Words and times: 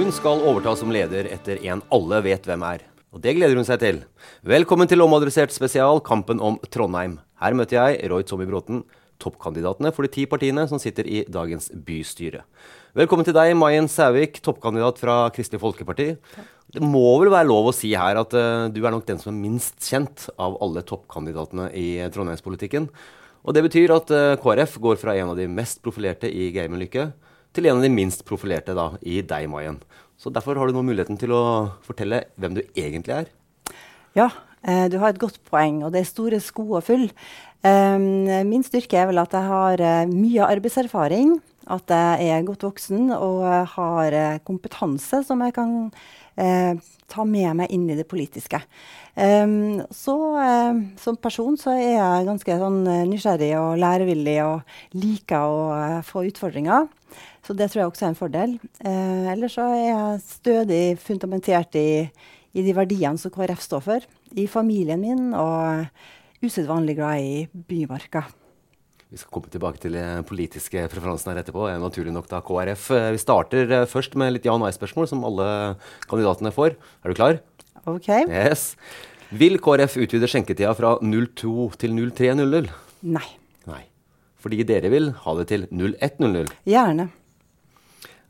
Hun 0.00 0.08
skal 0.16 0.40
overta 0.48 0.72
som 0.80 0.88
leder 0.88 1.26
etter 1.28 1.58
en 1.68 1.82
alle 1.92 2.22
vet 2.24 2.46
hvem 2.48 2.62
er. 2.64 2.86
Og 3.12 3.20
det 3.20 3.34
gleder 3.36 3.58
hun 3.58 3.66
seg 3.68 3.82
til. 3.82 3.98
Velkommen 4.48 4.88
til 4.88 5.04
Omadressert 5.04 5.52
spesial, 5.52 6.00
kampen 6.00 6.40
om 6.40 6.56
Trondheim. 6.72 7.18
Her 7.36 7.56
møter 7.58 7.76
jeg 7.76 8.08
Roy 8.08 8.24
Tommy 8.24 8.46
Bråten, 8.48 8.80
toppkandidatene 9.20 9.92
for 9.92 10.08
de 10.08 10.12
ti 10.14 10.24
partiene 10.30 10.64
som 10.70 10.80
sitter 10.80 11.04
i 11.04 11.20
dagens 11.28 11.68
bystyre. 11.84 12.46
Velkommen 12.96 13.28
til 13.28 13.36
deg, 13.36 13.52
Mayen 13.60 13.92
Sævik, 13.92 14.40
toppkandidat 14.40 15.02
fra 15.04 15.20
Kristelig 15.36 15.60
Folkeparti. 15.60 16.14
Det 16.72 16.80
må 16.80 17.18
vel 17.20 17.34
være 17.34 17.50
lov 17.52 17.68
å 17.68 17.76
si 17.76 17.92
her 17.92 18.24
at 18.24 18.32
uh, 18.32 18.72
du 18.72 18.80
er 18.80 18.96
nok 18.96 19.04
den 19.04 19.20
som 19.20 19.34
er 19.34 19.42
minst 19.42 19.84
kjent 19.84 20.30
av 20.40 20.56
alle 20.64 20.80
toppkandidatene 20.80 21.74
i 21.76 21.90
trondheimspolitikken. 22.08 22.88
Og 23.44 23.52
det 23.52 23.68
betyr 23.68 23.92
at 24.00 24.16
uh, 24.16 24.38
KrF 24.40 24.80
går 24.80 25.02
fra 25.04 25.20
en 25.20 25.34
av 25.34 25.36
de 25.36 25.50
mest 25.60 25.84
profilerte 25.84 26.32
i 26.32 26.54
Geimen 26.56 26.80
Lykke 26.80 27.10
til 27.56 27.66
en 27.68 27.80
av 27.80 27.84
de 27.84 27.90
minst 27.92 28.24
profilerte 28.28 28.76
da, 28.76 28.92
i 29.02 29.20
deg, 29.26 29.48
Mayen. 29.50 29.80
Så 30.20 30.32
derfor 30.32 30.58
har 30.60 30.68
du 30.68 30.76
nå 30.76 30.84
muligheten 30.84 31.18
til 31.20 31.32
å 31.32 31.42
fortelle 31.86 32.26
hvem 32.40 32.58
du 32.58 32.62
egentlig 32.78 33.16
er. 33.16 33.30
Ja, 34.16 34.28
eh, 34.62 34.86
du 34.92 34.98
har 35.00 35.14
et 35.14 35.22
godt 35.22 35.40
poeng, 35.48 35.80
og 35.84 35.94
det 35.94 36.02
er 36.02 36.10
store 36.10 36.40
sko 36.44 36.66
å 36.76 36.84
fylle. 36.84 37.14
Um, 37.60 38.24
min 38.48 38.62
styrke 38.64 38.96
er 38.96 39.10
vel 39.10 39.20
at 39.20 39.34
jeg 39.36 39.44
har 39.44 39.82
uh, 39.84 40.08
mye 40.08 40.46
arbeidserfaring, 40.46 41.34
at 41.70 41.92
jeg 41.92 42.30
er 42.32 42.46
godt 42.48 42.64
voksen 42.64 43.10
og 43.12 43.42
uh, 43.44 43.68
har 43.76 44.16
kompetanse 44.48 45.20
som 45.26 45.44
jeg 45.44 45.52
kan 45.58 45.74
ta 47.10 47.26
med 47.28 47.58
meg 47.58 47.74
inn 47.74 47.88
i 47.90 47.96
det 47.98 48.06
politiske. 48.10 48.62
Um, 49.14 49.82
så 49.92 50.14
som 51.02 51.18
person 51.20 51.58
så 51.60 51.74
er 51.74 51.96
jeg 51.96 52.28
ganske 52.28 52.58
sånn, 52.62 52.80
nysgjerrig 53.10 53.50
og 53.58 53.80
lærevillig 53.82 54.38
og 54.46 54.96
liker 54.96 55.50
å 55.50 56.00
få 56.06 56.24
utfordringer. 56.30 56.88
Så 57.46 57.56
det 57.56 57.70
tror 57.70 57.82
jeg 57.82 57.90
også 57.90 58.06
er 58.06 58.12
en 58.12 58.18
fordel. 58.18 58.56
Uh, 58.84 59.30
ellers 59.32 59.56
så 59.58 59.66
er 59.74 59.84
jeg 59.88 60.24
stødig 60.28 60.84
fundamentert 61.02 61.76
i, 61.80 61.90
i, 62.52 62.62
de 62.62 62.76
verdiene 62.76 63.18
som 63.20 63.32
KrF 63.34 63.64
står 63.64 63.86
for. 63.86 64.10
I 64.38 64.46
familien 64.50 65.02
min, 65.02 65.32
og 65.34 66.44
usedvanlig 66.44 67.00
glad 67.00 67.24
i 67.24 67.48
Bymarka. 67.50 68.28
Vi 69.10 69.18
skal 69.18 69.32
komme 69.34 69.50
tilbake 69.50 69.80
til 69.82 69.96
de 69.96 70.02
politiske 70.22 70.84
preferansene 70.92 71.32
her 71.34 71.40
etterpå. 71.42 71.64
Naturlig 71.82 72.12
nok 72.14 72.28
da 72.30 72.38
KrF. 72.46 72.84
Eh, 72.94 73.08
vi 73.16 73.18
starter 73.18 73.72
eh, 73.80 73.88
først 73.90 74.14
med 74.20 74.36
litt 74.36 74.46
ja- 74.46 74.54
og 74.54 74.60
nei-spørsmål, 74.62 75.08
som 75.10 75.24
alle 75.26 75.46
kandidatene 76.06 76.52
får. 76.54 76.76
Er 77.02 77.10
du 77.10 77.18
klar? 77.18 77.40
Ok. 77.90 78.06
Yes. 78.28 78.76
Vil 79.34 79.58
KrF 79.58 79.98
utvide 80.04 80.30
skjenketida 80.30 80.70
fra 80.78 80.94
02 81.02 81.66
til 81.82 81.98
03.00? 81.98 82.70
Nei. 83.10 83.26
Nei. 83.66 83.82
Fordi 84.38 84.62
dere 84.68 84.94
vil 84.94 85.10
ha 85.26 85.34
det 85.40 85.48
til 85.50 85.66
01.00? 85.74 86.54
Gjerne. 86.70 87.10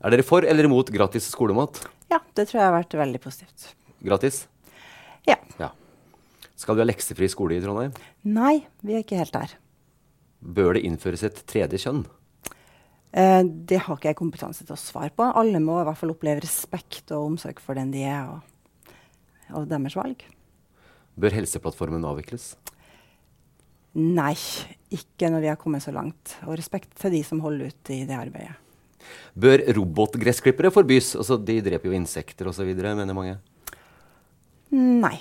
Er 0.01 0.15
dere 0.15 0.25
for 0.25 0.41
eller 0.49 0.65
imot 0.65 0.89
gratis 0.89 1.29
skolemat? 1.29 1.83
Ja, 2.09 2.23
det 2.33 2.49
tror 2.49 2.57
jeg 2.57 2.69
har 2.71 2.79
vært 2.79 2.97
veldig 3.05 3.21
positivt. 3.21 3.75
Gratis? 4.01 4.47
Ja. 5.29 5.37
ja. 5.61 5.69
Skal 6.57 6.73
vi 6.73 6.81
ha 6.81 6.89
leksefri 6.89 7.29
skole 7.29 7.59
i 7.59 7.61
Trondheim? 7.61 7.93
Nei, 8.25 8.63
vi 8.81 8.97
er 8.97 9.05
ikke 9.05 9.21
helt 9.21 9.37
der. 9.37 9.53
Bør 10.41 10.75
det 10.75 10.85
innføres 10.87 11.23
et 11.27 11.37
tredje 11.49 11.79
kjønn? 11.83 12.03
Eh, 13.11 13.41
det 13.43 13.81
har 13.85 13.97
ikke 13.97 14.09
jeg 14.09 14.19
kompetanse 14.19 14.65
til 14.65 14.75
å 14.75 14.79
svare 14.79 15.11
på. 15.13 15.27
Alle 15.27 15.61
må 15.63 15.81
i 15.81 15.87
hvert 15.87 15.99
fall 15.99 16.13
oppleve 16.13 16.43
respekt 16.45 17.11
og 17.13 17.33
omsorg 17.33 17.61
for 17.63 17.77
den 17.77 17.91
de 17.93 18.05
er, 18.07 18.29
og, 18.31 18.93
og 19.53 19.67
deres 19.69 19.97
valg. 19.99 20.23
Bør 21.19 21.35
Helseplattformen 21.35 22.07
avvikles? 22.07 22.53
Nei, 23.99 24.37
ikke 24.95 25.27
når 25.31 25.43
vi 25.43 25.49
har 25.51 25.59
kommet 25.59 25.83
så 25.83 25.91
langt. 25.93 26.37
Og 26.47 26.55
respekt 26.55 26.95
til 26.99 27.11
de 27.17 27.21
som 27.27 27.43
holder 27.43 27.73
ut 27.73 27.91
i 27.91 28.03
det 28.07 28.15
arbeidet. 28.15 28.55
Bør 29.35 29.63
robotgressklippere 29.75 30.71
forbys? 30.71 31.15
Altså, 31.19 31.35
de 31.35 31.59
dreper 31.65 31.91
jo 31.91 31.97
insekter 31.97 32.47
osv., 32.47 32.71
mener 32.71 33.17
mange. 33.17 33.37
Nei. 34.71 35.17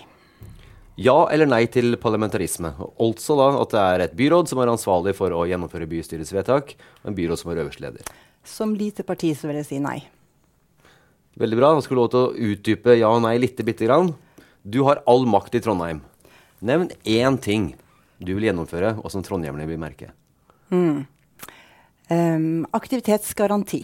Ja 1.01 1.17
eller 1.33 1.49
nei 1.49 1.63
til 1.73 1.95
parlamentarisme? 2.01 2.75
Altså 3.01 3.37
da 3.39 3.47
at 3.63 3.73
det 3.73 3.83
er 3.83 4.03
et 4.05 4.17
byråd 4.19 4.51
som 4.51 4.61
er 4.61 4.73
ansvarlig 4.73 5.15
for 5.17 5.33
å 5.33 5.47
gjennomføre 5.49 5.89
bystyrets 5.89 6.33
vedtak, 6.37 6.75
og 7.01 7.09
en 7.09 7.17
byråd 7.17 7.41
som 7.41 7.53
er 7.53 7.63
øverste 7.63 7.87
leder. 7.87 8.11
Som 8.45 8.75
lite 8.77 9.05
parti 9.09 9.33
så 9.37 9.49
vil 9.49 9.61
jeg 9.63 9.69
si 9.71 9.79
nei. 9.81 9.99
Veldig 11.41 11.57
bra. 11.57 11.71
Da 11.73 11.85
skulle 11.85 12.03
du 12.03 12.05
lov 12.05 12.11
til 12.13 12.27
å 12.27 12.51
utdype 12.53 12.99
ja 12.99 13.13
og 13.15 13.23
nei 13.25 13.39
litt 13.41 13.61
bitte 13.65 13.89
grann. 13.89 14.13
Du 14.61 14.83
har 14.85 15.01
all 15.09 15.25
makt 15.31 15.57
i 15.57 15.63
Trondheim. 15.65 16.03
Nevn 16.61 16.91
én 17.09 17.41
ting 17.41 17.73
du 18.21 18.35
vil 18.35 18.51
gjennomføre, 18.51 18.99
og 19.01 19.09
som 19.13 19.25
trondhjemmerne 19.25 19.69
vil 19.71 19.81
merke. 19.81 20.11
Mm. 20.69 21.07
Um, 22.13 22.67
aktivitetsgaranti. 22.77 23.81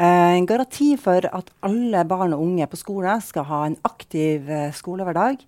Uh, 0.00 0.38
en 0.38 0.48
garanti 0.48 0.94
for 0.96 1.28
at 1.28 1.52
alle 1.60 2.06
barn 2.08 2.32
og 2.32 2.46
unge 2.46 2.64
på 2.72 2.80
skole 2.80 3.18
skal 3.20 3.44
ha 3.50 3.64
en 3.68 3.76
aktiv 3.84 4.48
uh, 4.48 4.70
skolehverdag. 4.72 5.44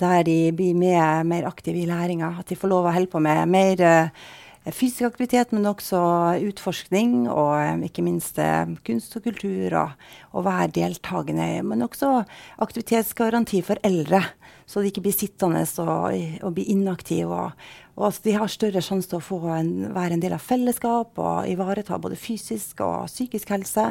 Der 0.00 0.22
de 0.24 0.36
blir 0.56 0.76
med, 0.76 1.26
mer 1.28 1.48
aktive 1.48 1.82
i 1.82 1.88
læringa. 1.88 2.34
At 2.40 2.48
de 2.48 2.56
får 2.56 2.72
lov 2.72 2.88
å 2.88 2.94
holde 2.94 3.10
på 3.12 3.20
med 3.20 3.50
mer 3.52 3.82
uh, 3.84 4.30
fysisk 4.72 5.10
aktivitet, 5.10 5.52
men 5.52 5.68
også 5.68 6.00
utforskning 6.48 7.26
og 7.28 7.84
ikke 7.84 8.04
minst 8.04 8.40
kunst 8.86 9.16
og 9.18 9.26
kultur. 9.28 9.76
Og, 9.82 10.08
og 10.32 10.46
være 10.48 10.72
deltakende. 10.80 11.50
Men 11.66 11.84
også 11.84 12.22
aktivitetsgaranti 12.64 13.62
for 13.66 13.80
eldre, 13.84 14.22
så 14.70 14.80
de 14.80 14.92
ikke 14.92 15.04
blir 15.04 15.16
sittende 15.16 15.64
og, 15.82 16.16
og 16.46 16.56
blir 16.56 16.72
inaktive. 16.72 17.44
Og, 17.44 17.70
Og 18.00 18.16
de 18.24 18.32
har 18.32 18.48
større 18.48 18.80
sjanse 18.84 19.10
til 19.10 19.18
å 19.18 19.24
få 19.24 19.38
en, 19.52 19.70
være 19.92 20.16
en 20.16 20.22
del 20.22 20.32
av 20.32 20.40
fellesskap 20.40 21.20
og 21.20 21.48
ivareta 21.50 21.98
både 22.00 22.16
fysisk 22.16 22.80
og 22.84 23.10
psykisk 23.10 23.52
helse. 23.52 23.90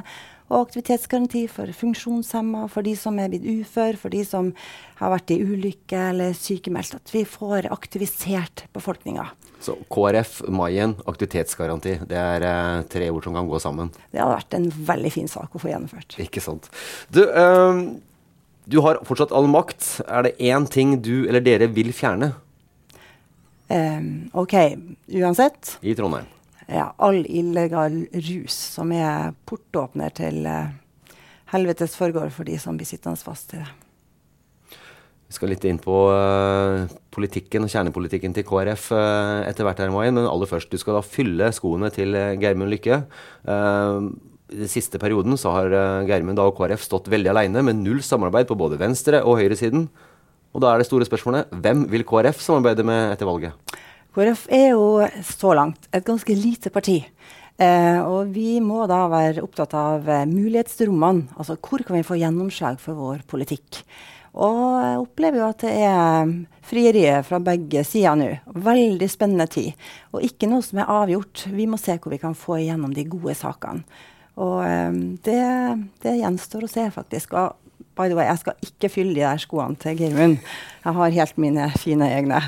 Og 0.50 0.64
aktivitetsgaranti 0.64 1.44
for 1.52 1.70
funksjonshemma, 1.78 2.64
for 2.74 2.86
de 2.86 2.96
som 2.98 3.20
er 3.22 3.30
blitt 3.30 3.46
ufør, 3.46 4.00
for 4.02 4.10
de 4.10 4.24
som 4.26 4.50
har 4.98 5.14
vært 5.14 5.36
i 5.36 5.38
ulykke 5.46 6.08
eller 6.10 6.34
sykemeldt. 6.34 6.98
At 6.98 7.14
vi 7.14 7.22
får 7.30 7.70
aktivisert 7.70 8.66
befolkninga. 8.74 9.28
Så 9.62 9.78
KrF, 9.94 10.40
Mayen, 10.50 10.98
aktivitetsgaranti. 11.06 12.00
Det 12.10 12.18
er 12.18 12.48
eh, 12.50 12.82
tre 12.90 13.12
ord 13.14 13.30
som 13.30 13.38
kan 13.38 13.50
gå 13.52 13.62
sammen. 13.62 13.94
Det 14.10 14.24
hadde 14.24 14.40
vært 14.40 14.58
en 14.58 14.70
veldig 14.90 15.16
fin 15.20 15.30
sak 15.30 15.54
å 15.54 15.62
få 15.62 15.70
gjennomført. 15.70 16.18
Ikke 16.26 16.42
sant. 16.42 16.72
Du, 17.14 17.28
eh, 17.30 17.86
du 18.66 18.82
har 18.88 19.04
fortsatt 19.06 19.36
all 19.36 19.52
makt. 19.54 20.00
Er 20.08 20.26
det 20.26 20.38
én 20.42 20.66
ting 20.66 20.98
du 20.98 21.28
eller 21.28 21.46
dere 21.46 21.70
vil 21.78 21.94
fjerne? 21.94 22.34
Um, 23.69 24.30
OK, 24.33 24.56
uansett. 25.07 25.77
I 25.86 25.94
Trondheim. 25.95 26.25
Ja, 26.69 26.92
all 26.98 27.21
illegal 27.25 28.04
rus 28.13 28.56
som 28.75 28.92
er 28.94 29.36
portåpner 29.50 30.13
til 30.13 30.42
uh, 30.50 30.71
helvetes 31.54 31.94
forgård 31.98 32.33
for 32.33 32.50
de 32.50 32.57
som 32.62 32.77
blir 32.77 32.89
sittende 32.89 33.21
fast 33.21 33.54
i 33.54 33.62
det. 33.62 33.69
Vi 35.30 35.38
skal 35.38 35.51
litt 35.54 35.66
inn 35.69 35.77
på 35.81 35.95
uh, 36.10 36.89
politikken 37.13 37.66
og 37.66 37.69
kjernepolitikken 37.69 38.33
til 38.33 38.45
KrF 38.50 38.89
uh, 38.98 39.45
etter 39.45 39.68
hvert, 39.68 39.81
her. 39.86 39.94
Men 39.94 40.24
aller 40.24 40.50
først, 40.50 40.74
du 40.74 40.81
skal 40.81 40.98
da 40.98 41.06
fylle 41.06 41.51
skoene 41.54 41.92
til 41.94 42.18
uh, 42.18 42.33
Geirmund 42.42 42.74
Lykke. 42.74 43.04
I 43.45 44.57
den 44.63 44.69
siste 44.72 44.98
perioden 44.98 45.38
så 45.38 45.54
har 45.54 45.74
Geirmund 46.10 46.42
og 46.42 46.56
KrF 46.57 46.81
stått 46.81 47.12
veldig 47.13 47.30
aleine, 47.30 47.62
med 47.62 47.77
null 47.83 48.01
samarbeid 48.01 48.50
på 48.50 48.57
både 48.57 48.81
venstre- 48.81 49.22
og 49.22 49.38
høyresiden. 49.38 49.86
Og 50.54 50.63
da 50.63 50.72
er 50.72 50.81
det 50.81 50.88
store 50.90 51.07
spørsmålet 51.07 51.51
hvem 51.63 51.86
vil 51.92 52.06
KrF 52.07 52.42
samarbeide 52.42 52.86
med 52.88 53.13
etter 53.13 53.30
valget? 53.30 53.75
KrF 54.16 54.48
er 54.51 54.72
jo 54.74 54.86
så 55.25 55.54
langt 55.57 55.90
et 55.94 56.06
ganske 56.06 56.36
lite 56.36 56.72
parti. 56.74 57.04
Eh, 57.60 58.00
og 58.00 58.31
vi 58.31 58.62
må 58.63 58.86
da 58.88 59.04
være 59.12 59.44
opptatt 59.44 59.75
av 59.78 60.07
eh, 60.10 60.25
mulighetsrommene. 60.30 61.36
Altså 61.38 61.57
hvor 61.60 61.84
kan 61.86 62.00
vi 62.00 62.07
få 62.07 62.18
gjennomslag 62.22 62.80
for 62.81 62.98
vår 62.98 63.25
politikk? 63.30 63.84
Og 64.40 64.60
jeg 64.80 65.00
opplever 65.01 65.42
jo 65.42 65.48
at 65.50 65.63
det 65.66 65.74
er 65.84 66.31
frieriet 66.69 67.25
fra 67.28 67.40
begge 67.44 67.84
sider 67.88 68.16
nå. 68.18 68.30
Veldig 68.69 69.10
spennende 69.12 69.50
tid. 69.51 69.74
Og 70.13 70.24
ikke 70.25 70.50
noe 70.50 70.63
som 70.66 70.80
er 70.80 70.94
avgjort. 70.94 71.48
Vi 71.51 71.66
må 71.68 71.80
se 71.81 71.98
hvor 71.98 72.13
vi 72.13 72.22
kan 72.22 72.38
få 72.38 72.60
igjennom 72.62 72.94
de 72.96 73.07
gode 73.10 73.36
sakene. 73.38 73.84
Og 74.40 74.62
um, 74.63 75.00
det, 75.25 75.42
det, 76.00 76.13
gjenstår 76.22 76.63
å 76.63 76.72
se, 76.72 76.86
faktisk. 76.96 77.34
Og 77.36 77.69
by 78.00 78.07
the 78.07 78.16
way, 78.16 78.30
jeg 78.30 78.44
skal 78.44 78.69
ikke 78.69 78.92
fylle 78.94 79.18
de 79.18 79.25
der 79.25 79.42
skoene 79.42 79.80
til 79.80 80.00
Geirmund. 80.00 80.40
Jeg 80.86 81.00
har 81.00 81.18
helt 81.18 81.42
mine 81.42 81.68
fine 81.80 82.07
egne. 82.16 82.40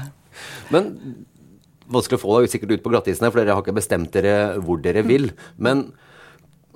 Men 0.71 0.93
vanskelig 1.91 2.21
å 2.21 2.23
få 2.23 2.37
deg 2.39 2.53
sikkert 2.53 2.77
ut 2.77 2.85
på 2.85 2.93
glattisen 2.93 3.27
her, 3.27 3.33
for 3.33 3.41
dere 3.41 3.57
har 3.57 3.65
ikke 3.65 3.75
bestemt 3.75 4.13
dere 4.15 4.61
hvor 4.63 4.79
dere 4.83 5.03
vil. 5.03 5.33
Men 5.59 5.89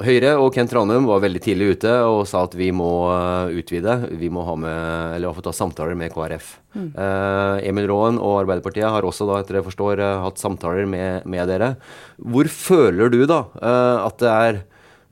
Høyre 0.04 0.34
og 0.44 0.50
Kent 0.52 0.74
Ranum 0.76 1.06
var 1.08 1.22
veldig 1.24 1.40
tidlig 1.40 1.78
ute 1.78 1.92
og 2.04 2.26
sa 2.28 2.42
at 2.44 2.56
vi 2.60 2.68
må 2.76 3.08
uh, 3.08 3.48
utvide. 3.56 3.94
Vi 4.20 4.28
må 4.28 4.44
ha 4.44 4.58
med, 4.60 4.80
eller 5.16 5.32
fått 5.38 5.48
ta 5.48 5.56
samtaler 5.56 5.96
med 5.96 6.12
KrF. 6.12 6.50
Mm. 6.76 6.90
Eh, 7.00 7.68
Emil 7.70 7.88
Raaen 7.88 8.18
og 8.20 8.42
Arbeiderpartiet 8.42 8.92
har 8.92 9.08
også, 9.08 9.24
da, 9.30 9.40
etter 9.40 9.62
jeg 9.62 9.68
forstår, 9.70 10.04
uh, 10.04 10.26
hatt 10.26 10.42
samtaler 10.42 10.84
med, 10.92 11.24
med, 11.24 11.48
dere. 11.48 11.78
Hvor 12.20 12.52
føler 12.52 13.14
du 13.14 13.22
da 13.30 13.46
at 13.56 14.20
det 14.20 14.34
er 14.34 14.60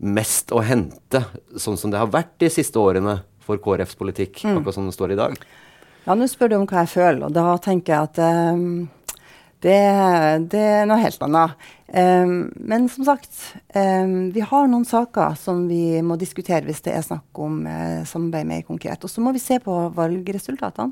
mest 0.03 0.51
å 0.51 0.59
hente, 0.67 1.23
sånn 1.55 1.79
som 1.79 1.93
det 1.93 2.01
har 2.01 2.11
vært 2.11 2.35
de 2.43 2.51
siste 2.51 2.81
årene? 2.81 3.21
For 3.43 3.61
KrFs 3.61 3.97
politikk, 3.99 4.41
mm. 4.43 4.57
akkurat 4.59 4.77
som 4.79 4.89
det 4.89 4.95
står 4.95 5.13
i 5.13 5.19
dag? 5.19 5.37
Ja, 6.03 6.17
nå 6.19 6.27
spør 6.27 6.51
du 6.51 6.57
om 6.57 6.67
hva 6.67 6.83
jeg 6.83 6.93
føler, 6.97 7.23
og 7.27 7.35
da 7.35 7.55
tenker 7.63 7.93
jeg 7.93 8.09
at 8.09 8.21
um, 8.53 8.89
det, 9.63 9.77
det, 10.51 10.63
er 10.81 10.87
noe 10.89 10.99
helt 10.99 11.21
annet. 11.23 11.53
Um, 11.93 12.33
men 12.59 12.89
som 12.91 13.07
sagt, 13.07 13.31
um, 13.71 14.33
vi 14.35 14.43
har 14.43 14.67
noen 14.67 14.83
saker 14.87 15.37
som 15.39 15.63
vi 15.69 16.01
må 16.03 16.17
diskutere 16.19 16.67
hvis 16.67 16.83
det 16.83 16.97
er 16.97 17.05
snakk 17.05 17.39
om 17.39 17.61
uh, 17.63 18.03
samarbeid 18.09 18.49
mer 18.49 18.65
konkret. 18.67 19.05
Og 19.05 19.11
så 19.11 19.23
må 19.23 19.31
vi 19.35 19.43
se 19.43 19.61
på 19.63 19.77
valgresultatene. 19.95 20.91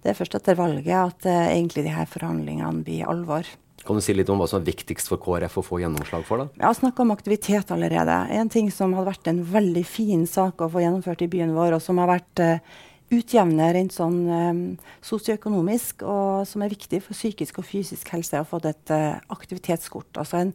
Det 0.00 0.10
er 0.10 0.16
først 0.16 0.34
etter 0.38 0.58
valget 0.58 0.96
at 0.96 1.28
uh, 1.28 1.46
egentlig 1.52 1.86
de 1.86 1.94
her 1.94 2.10
forhandlingene 2.10 2.82
blir 2.82 3.06
alvor. 3.10 3.46
Kan 3.86 3.96
du 3.96 4.04
si 4.04 4.12
litt 4.12 4.28
om 4.28 4.40
hva 4.40 4.48
som 4.50 4.60
er 4.60 4.68
viktigst 4.68 5.08
for 5.08 5.20
KrF 5.22 5.56
å 5.60 5.64
få 5.64 5.80
gjennomslag 5.80 6.26
for? 6.28 6.42
da? 6.42 6.50
Jeg 6.58 6.66
har 6.66 6.76
snakka 6.76 7.04
om 7.04 7.14
aktivitet 7.14 7.72
allerede. 7.72 8.18
En 8.36 8.52
ting 8.52 8.68
som 8.74 8.92
hadde 8.96 9.08
vært 9.08 9.30
en 9.32 9.40
veldig 9.54 9.84
fin 9.88 10.26
sak 10.28 10.60
å 10.60 10.68
få 10.72 10.84
gjennomført 10.84 11.24
i 11.24 11.30
byen 11.32 11.54
vår, 11.56 11.78
og 11.78 11.84
som 11.84 12.00
har 12.02 12.10
vært 12.12 12.44
uh, 12.44 12.76
utjevne 13.10 13.70
rent 13.74 13.96
sånn 13.96 14.20
um, 14.28 14.60
sosioøkonomisk, 15.06 16.04
og 16.04 16.44
som 16.50 16.62
er 16.62 16.72
viktig 16.74 17.00
for 17.06 17.16
psykisk 17.16 17.62
og 17.62 17.68
fysisk 17.70 18.12
helse, 18.14 18.44
å 18.44 18.48
få 18.48 18.60
et 18.68 18.94
uh, 18.94 19.16
aktivitetskort. 19.32 20.12
Altså 20.20 20.44
en 20.44 20.54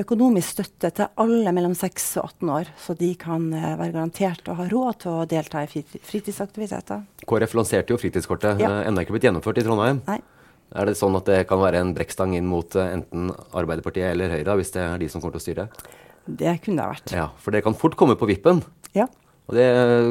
økonomisk 0.00 0.56
støtte 0.56 0.94
til 0.96 1.10
alle 1.20 1.52
mellom 1.52 1.76
6 1.76 2.10
og 2.22 2.30
18 2.32 2.52
år, 2.56 2.74
så 2.80 2.96
de 2.98 3.12
kan 3.20 3.50
uh, 3.52 3.72
være 3.76 3.92
garantert 3.98 4.48
å 4.48 4.56
ha 4.58 4.70
råd 4.72 5.02
til 5.04 5.20
å 5.20 5.26
delta 5.28 5.62
i 5.62 5.68
fritidsaktiviteter. 5.68 7.04
KrF 7.28 7.58
lanserte 7.60 7.92
jo 7.92 8.00
fritidskortet, 8.00 8.64
ja. 8.64 8.78
ennå 8.88 9.04
ikke 9.04 9.18
blitt 9.18 9.28
gjennomført 9.28 9.60
i 9.60 9.68
Trondheim. 9.68 10.06
Nei. 10.08 10.22
Er 10.72 10.88
det 10.88 10.96
sånn 10.96 11.16
at 11.18 11.28
det 11.28 11.42
kan 11.50 11.60
være 11.60 11.82
en 11.82 11.92
brekkstang 11.96 12.36
inn 12.38 12.48
mot 12.48 12.76
uh, 12.78 12.86
enten 12.86 13.30
Arbeiderpartiet 13.52 14.12
eller 14.14 14.32
Høyre, 14.32 14.56
hvis 14.60 14.72
det 14.74 14.84
er 14.84 15.02
de 15.02 15.08
som 15.12 15.20
kommer 15.20 15.36
til 15.36 15.42
å 15.42 15.46
styre? 15.46 15.66
Det 16.24 16.54
kunne 16.64 16.78
det 16.78 16.86
ha 16.86 16.92
vært. 16.94 17.12
Ja, 17.16 17.26
For 17.42 17.54
det 17.54 17.64
kan 17.66 17.76
fort 17.76 17.96
komme 17.98 18.16
på 18.16 18.28
vippen. 18.30 18.62
Ja. 18.96 19.08
Og 19.50 19.56
det 19.58 19.66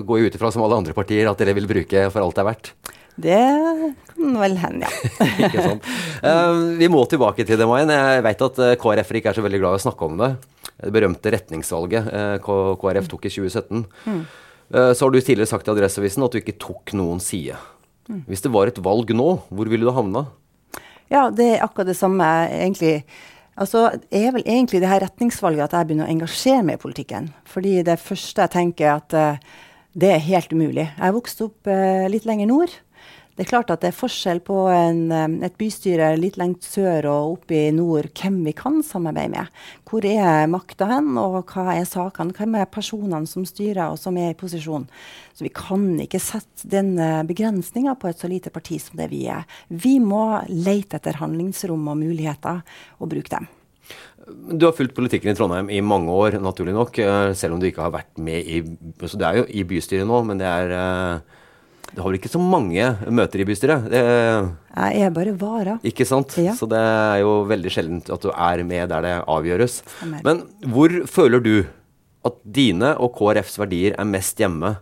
går 0.07 0.21
jo 0.21 0.29
ut 0.29 0.35
ifra, 0.37 0.51
som 0.53 0.63
alle 0.65 0.77
andre 0.81 0.95
partier, 0.95 1.29
at 1.29 1.39
dere 1.39 1.55
vil 1.57 1.69
bruke 1.69 2.09
for 2.11 2.23
alt 2.23 2.37
det 2.37 2.43
er 2.43 2.49
verdt. 2.49 2.73
Det 3.21 3.39
kan 4.11 4.37
vel 4.39 4.55
hende, 4.61 4.87
ja. 4.87 5.25
ikke 5.47 5.65
sant. 5.65 5.87
Uh, 6.23 6.77
vi 6.79 6.89
må 6.91 7.01
tilbake 7.09 7.45
til 7.47 7.59
det, 7.59 7.67
Mayen. 7.69 7.91
Jeg 7.91 8.25
vet 8.27 8.45
at 8.47 8.61
uh, 8.61 8.75
KrF 8.79 9.11
ikke 9.17 9.31
er 9.33 9.39
så 9.39 9.45
veldig 9.45 9.61
glad 9.63 9.77
i 9.77 9.81
å 9.81 9.85
snakke 9.87 10.07
om 10.07 10.21
det. 10.21 10.31
Det 10.81 10.93
berømte 10.93 11.33
retningsvalget 11.33 12.07
uh, 12.11 12.37
KrF 12.81 13.09
tok 13.11 13.27
i 13.27 13.33
2017. 13.33 13.83
Mm. 14.07 14.23
så 14.71 15.03
har 15.03 15.11
du 15.11 15.17
tidligere 15.19 15.49
sagt 15.49 15.67
i 15.67 15.71
Adresseavisen 15.73 16.23
at 16.23 16.31
du 16.31 16.39
ikke 16.39 16.55
tok 16.61 16.93
noen 16.95 17.19
side. 17.23 17.57
Mm. 18.07 18.21
Hvis 18.29 18.43
det 18.45 18.51
var 18.53 18.69
et 18.71 18.79
valg 18.83 19.11
nå, 19.15 19.27
hvor 19.51 19.71
ville 19.71 19.87
du 19.87 19.91
havna? 19.93 20.23
Ja, 21.11 21.27
det 21.33 21.47
er 21.57 21.65
akkurat 21.65 21.89
det 21.91 21.97
samme, 21.99 22.25
egentlig. 22.47 23.01
Altså, 23.59 23.89
det 24.11 24.21
er 24.23 24.31
vel 24.31 24.45
egentlig 24.45 24.79
det 24.81 24.89
her 24.89 25.03
retningsvalget 25.03 25.65
at 25.65 25.75
jeg 25.75 25.89
begynner 25.89 26.07
å 26.07 26.13
engasjere 26.13 26.63
meg 26.63 26.79
i 26.79 26.83
politikken. 26.85 27.27
Fordi 27.51 27.81
det 27.85 27.99
første 27.99 28.45
jeg 28.45 28.53
tenker 28.53 28.93
at 28.93 29.17
uh, 29.17 29.59
det 29.91 30.13
er 30.13 30.23
helt 30.29 30.55
umulig. 30.55 30.87
Jeg 30.87 31.17
vokste 31.17 31.49
opp 31.49 31.67
uh, 31.67 32.07
litt 32.11 32.27
lenger 32.29 32.47
nord. 32.47 32.77
Det 33.31 33.45
er 33.45 33.49
klart 33.49 33.71
at 33.71 33.79
det 33.79 33.89
er 33.91 33.95
forskjell 33.95 34.41
på 34.43 34.55
en, 34.73 35.05
um, 35.07 35.37
et 35.45 35.55
bystyre 35.59 36.09
litt 36.19 36.35
lengt 36.39 36.65
sør 36.67 37.07
og 37.07 37.37
oppe 37.37 37.55
i 37.55 37.71
nord 37.75 38.09
hvem 38.17 38.41
vi 38.43 38.53
kan 38.57 38.81
samarbeide 38.83 39.31
med. 39.31 39.61
Hvor 39.87 40.05
er 40.07 40.49
makta 40.51 40.89
hen, 40.89 41.13
og 41.19 41.53
hva 41.53 41.77
er 41.77 41.87
sakene? 41.87 42.35
Hvem 42.35 42.59
er 42.59 42.67
personene 42.71 43.29
som 43.31 43.47
styrer 43.47 43.85
og 43.87 43.97
som 44.01 44.19
er 44.19 44.33
i 44.33 44.37
posisjon? 44.37 44.89
Så 45.31 45.47
vi 45.47 45.53
kan 45.55 45.87
ikke 46.03 46.19
sette 46.19 46.67
den 46.75 46.93
uh, 46.99 47.23
begrensninga 47.27 47.95
på 47.95 48.11
et 48.11 48.19
så 48.19 48.27
lite 48.31 48.51
parti 48.51 48.81
som 48.83 48.99
det 48.99 49.07
vi 49.13 49.23
er. 49.31 49.47
Vi 49.71 49.95
må 50.03 50.41
lete 50.51 50.99
etter 50.99 51.23
handlingsrom 51.23 51.87
og 51.87 52.01
muligheter 52.03 52.61
og 52.99 53.13
bruke 53.15 53.31
dem. 53.31 53.47
Du 54.27 54.67
har 54.67 54.75
fulgt 54.75 54.93
politikken 54.95 55.31
i 55.31 55.35
Trondheim 55.39 55.71
i 55.71 55.79
mange 55.81 56.11
år, 56.13 56.37
naturlig 56.43 56.75
nok, 56.75 56.99
uh, 56.99 57.31
selv 57.31 57.55
om 57.55 57.63
du 57.63 57.71
ikke 57.71 57.87
har 57.87 57.95
vært 57.95 58.19
med 58.19 58.43
i 58.43 58.59
altså 59.00 59.15
Du 59.15 59.23
er 59.25 59.39
jo 59.39 59.47
i 59.47 59.63
bystyret 59.67 60.05
nå, 60.07 60.19
men 60.27 60.43
det 60.43 60.51
er 60.51 60.75
uh, 60.75 61.39
du 61.91 62.00
har 62.00 62.07
vel 62.07 62.19
ikke 62.21 62.31
så 62.31 62.39
mange 62.39 62.86
møter 63.12 63.43
i 63.43 63.45
bystyret? 63.48 63.89
Det, 63.91 64.00
jeg 64.00 65.03
er 65.03 65.13
bare 65.15 65.33
vara. 65.36 65.75
Ikke 65.88 66.07
sant? 66.07 66.38
Ja. 66.39 66.55
Så 66.55 66.67
det 66.71 66.79
er 66.79 67.19
jo 67.24 67.41
veldig 67.50 67.74
sjeldent 67.74 68.12
at 68.15 68.24
du 68.24 68.31
er 68.31 68.63
med 68.67 68.88
der 68.93 69.05
det 69.05 69.13
avgjøres. 69.27 69.81
Men 70.24 70.45
hvor 70.71 70.93
føler 71.12 71.43
du 71.43 71.55
at 72.27 72.39
dine 72.45 72.93
og 73.01 73.15
KrFs 73.17 73.60
verdier 73.60 73.98
er 74.00 74.07
mest 74.07 74.39
hjemme? 74.39 74.77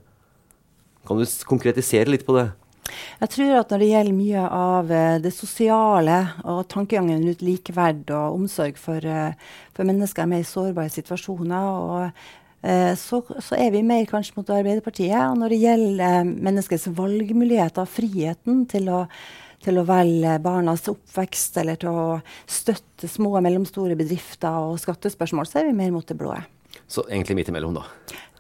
Kan 1.08 1.18
du 1.18 1.25
konkretisere 1.50 2.12
litt 2.13 2.28
på 2.28 2.38
det? 2.38 2.51
Jeg 3.20 3.32
tror 3.34 3.56
at 3.60 3.72
når 3.74 3.82
det 3.82 3.88
gjelder 3.89 4.18
mye 4.18 4.44
av 4.60 4.89
uh, 4.89 5.18
det 5.22 5.32
sosiale 5.34 6.20
og 6.42 6.63
tankegangen 6.72 7.22
rundt 7.22 7.44
likeverd 7.46 8.10
og 8.18 8.38
omsorg 8.39 8.80
for, 8.82 9.01
uh, 9.06 9.34
for 9.78 9.86
mennesker 9.86 10.25
i 10.25 10.32
mer 10.32 10.46
sårbare 10.48 10.94
situasjoner, 10.94 11.68
og 11.70 12.08
Eh, 12.10 12.49
så, 12.60 13.22
så, 13.39 13.56
er 13.56 13.72
vi 13.72 13.84
mer 13.88 14.04
kanskje 14.10 14.36
mot 14.36 14.50
Arbeiderpartiet. 14.51 15.16
Og 15.32 15.38
når 15.39 15.54
det 15.54 15.60
gjelder 15.62 16.01
eh, 16.20 16.32
menneskets 16.48 16.89
valgmuligheter, 16.96 17.88
friheten 17.88 18.66
til 18.70 18.89
å, 18.92 19.04
til 19.63 19.80
å 19.80 19.86
velge 19.88 20.36
barnas 20.44 20.84
oppvekst 20.92 21.60
eller 21.62 21.80
til 21.80 21.94
å 21.94 22.08
støtte 22.50 23.08
små 23.12 23.38
og 23.38 23.46
mellomstore 23.48 23.96
bedrifter 24.00 24.72
og 24.72 24.80
skattespørsmål, 24.84 25.48
så 25.48 25.62
er 25.62 25.70
vi 25.70 25.78
mer 25.78 25.94
mot 25.96 26.08
det 26.08 26.20
blå. 26.20 26.36
Så 26.89 27.06
egentlig 27.08 27.39
midt 27.39 27.54
imellom, 27.54 27.80
da. 27.80 27.86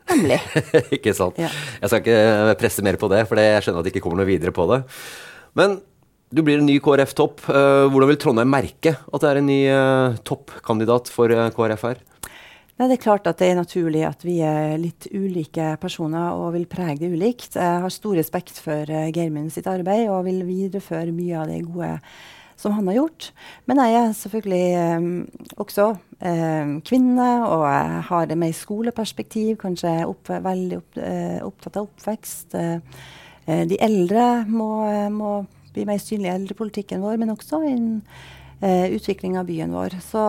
Nemlig. 0.09 0.41
ikke 0.97 1.15
sant. 1.15 1.39
Ja. 1.39 1.53
Jeg 1.79 1.91
skal 1.91 2.03
ikke 2.03 2.57
presse 2.59 2.83
mer 2.83 2.99
på 2.99 3.11
det, 3.13 3.23
for 3.29 3.39
jeg 3.39 3.63
skjønner 3.63 3.79
at 3.79 3.87
det 3.87 3.93
ikke 3.93 4.03
kommer 4.03 4.19
noe 4.19 4.31
videre 4.31 4.51
på 4.55 4.67
det. 4.73 4.81
Men 5.55 5.79
du 6.33 6.43
blir 6.45 6.59
en 6.59 6.67
ny 6.67 6.75
KrF-topp. 6.83 7.47
Uh, 7.47 7.87
hvordan 7.89 8.11
vil 8.11 8.19
Trondheim 8.21 8.51
merke 8.51 8.97
at 8.99 9.23
det 9.23 9.31
er 9.31 9.39
en 9.39 9.47
ny 9.49 9.61
toppkandidat 10.27 11.07
for 11.13 11.31
KrF 11.55 11.87
her? 11.87 12.03
Nei, 12.79 12.87
det 12.87 12.95
er 12.95 13.03
klart 13.03 13.25
at 13.27 13.41
det 13.41 13.49
er 13.51 13.57
naturlig 13.59 14.05
at 14.07 14.21
vi 14.23 14.37
er 14.39 14.77
litt 14.79 15.09
ulike 15.11 15.73
personer 15.81 16.31
og 16.39 16.53
vil 16.55 16.63
prege 16.71 17.01
det 17.01 17.09
ulikt. 17.11 17.57
Jeg 17.59 17.81
har 17.83 17.91
stor 17.91 18.15
respekt 18.15 18.55
for 18.63 18.87
uh, 18.87 19.09
Geirmund 19.11 19.51
sitt 19.51 19.67
arbeid 19.67 20.05
og 20.07 20.23
vil 20.29 20.45
videreføre 20.47 21.11
mye 21.11 21.41
av 21.41 21.51
det 21.51 21.59
gode 21.67 21.97
som 22.59 22.75
han 22.75 22.87
har 22.87 22.97
gjort. 22.99 23.29
Men 23.67 23.81
jeg 23.83 23.97
er 23.97 24.15
selvfølgelig 24.19 24.63
eh, 24.75 25.05
også 25.63 25.85
eh, 26.19 26.73
kvinne, 26.87 27.29
og 27.47 27.63
har 28.09 28.27
det 28.27 28.37
med 28.39 28.51
i 28.51 28.57
skoleperspektiv. 28.57 29.55
Kanskje 29.61 29.93
opp, 30.07 30.27
veldig 30.27 30.79
opp, 30.81 30.99
eh, 30.99 31.37
opptatt 31.45 31.79
av 31.79 31.87
oppvekst. 31.87 32.57
Eh, 32.59 33.05
eh, 33.45 33.63
de 33.69 33.79
eldre 33.79 34.25
må, 34.51 34.71
må, 35.15 35.37
bli 35.69 35.85
mer 35.87 36.01
synlige 36.01 36.33
i 36.33 36.35
eldrepolitikken 36.41 37.03
vår, 37.05 37.19
men 37.21 37.31
også 37.31 37.61
innen 37.69 38.01
eh, 38.59 38.89
utvikling 38.97 39.37
av 39.39 39.47
byen 39.47 39.71
vår. 39.75 39.95
Så 40.03 40.25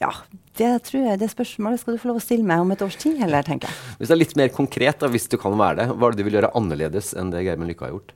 ja, 0.00 0.14
det 0.60 0.70
tror 0.86 1.06
jeg 1.08 1.20
det 1.22 1.30
spørsmålet 1.32 1.80
skal 1.82 1.96
du 1.96 2.02
få 2.02 2.10
lov 2.10 2.20
å 2.20 2.24
stille 2.24 2.46
meg 2.46 2.62
om 2.62 2.70
et 2.74 2.84
års 2.84 2.98
tid, 3.00 3.16
heller, 3.22 3.46
tenker 3.46 3.70
jeg. 3.70 3.96
Hvis 3.98 4.10
det 4.10 4.16
er 4.16 4.20
litt 4.20 4.36
mer 4.38 4.52
konkret, 4.54 5.00
da, 5.00 5.10
hvis 5.12 5.28
du 5.32 5.38
kan 5.40 5.56
være 5.56 5.80
det, 5.80 5.88
hva 5.94 6.08
er 6.10 6.14
det 6.14 6.20
du 6.20 6.28
vil 6.28 6.38
gjøre 6.38 6.52
annerledes 6.60 7.12
enn 7.18 7.32
det 7.32 7.44
Geirmund 7.46 7.72
Lykke 7.72 7.88
har 7.88 7.94
gjort? 7.96 8.14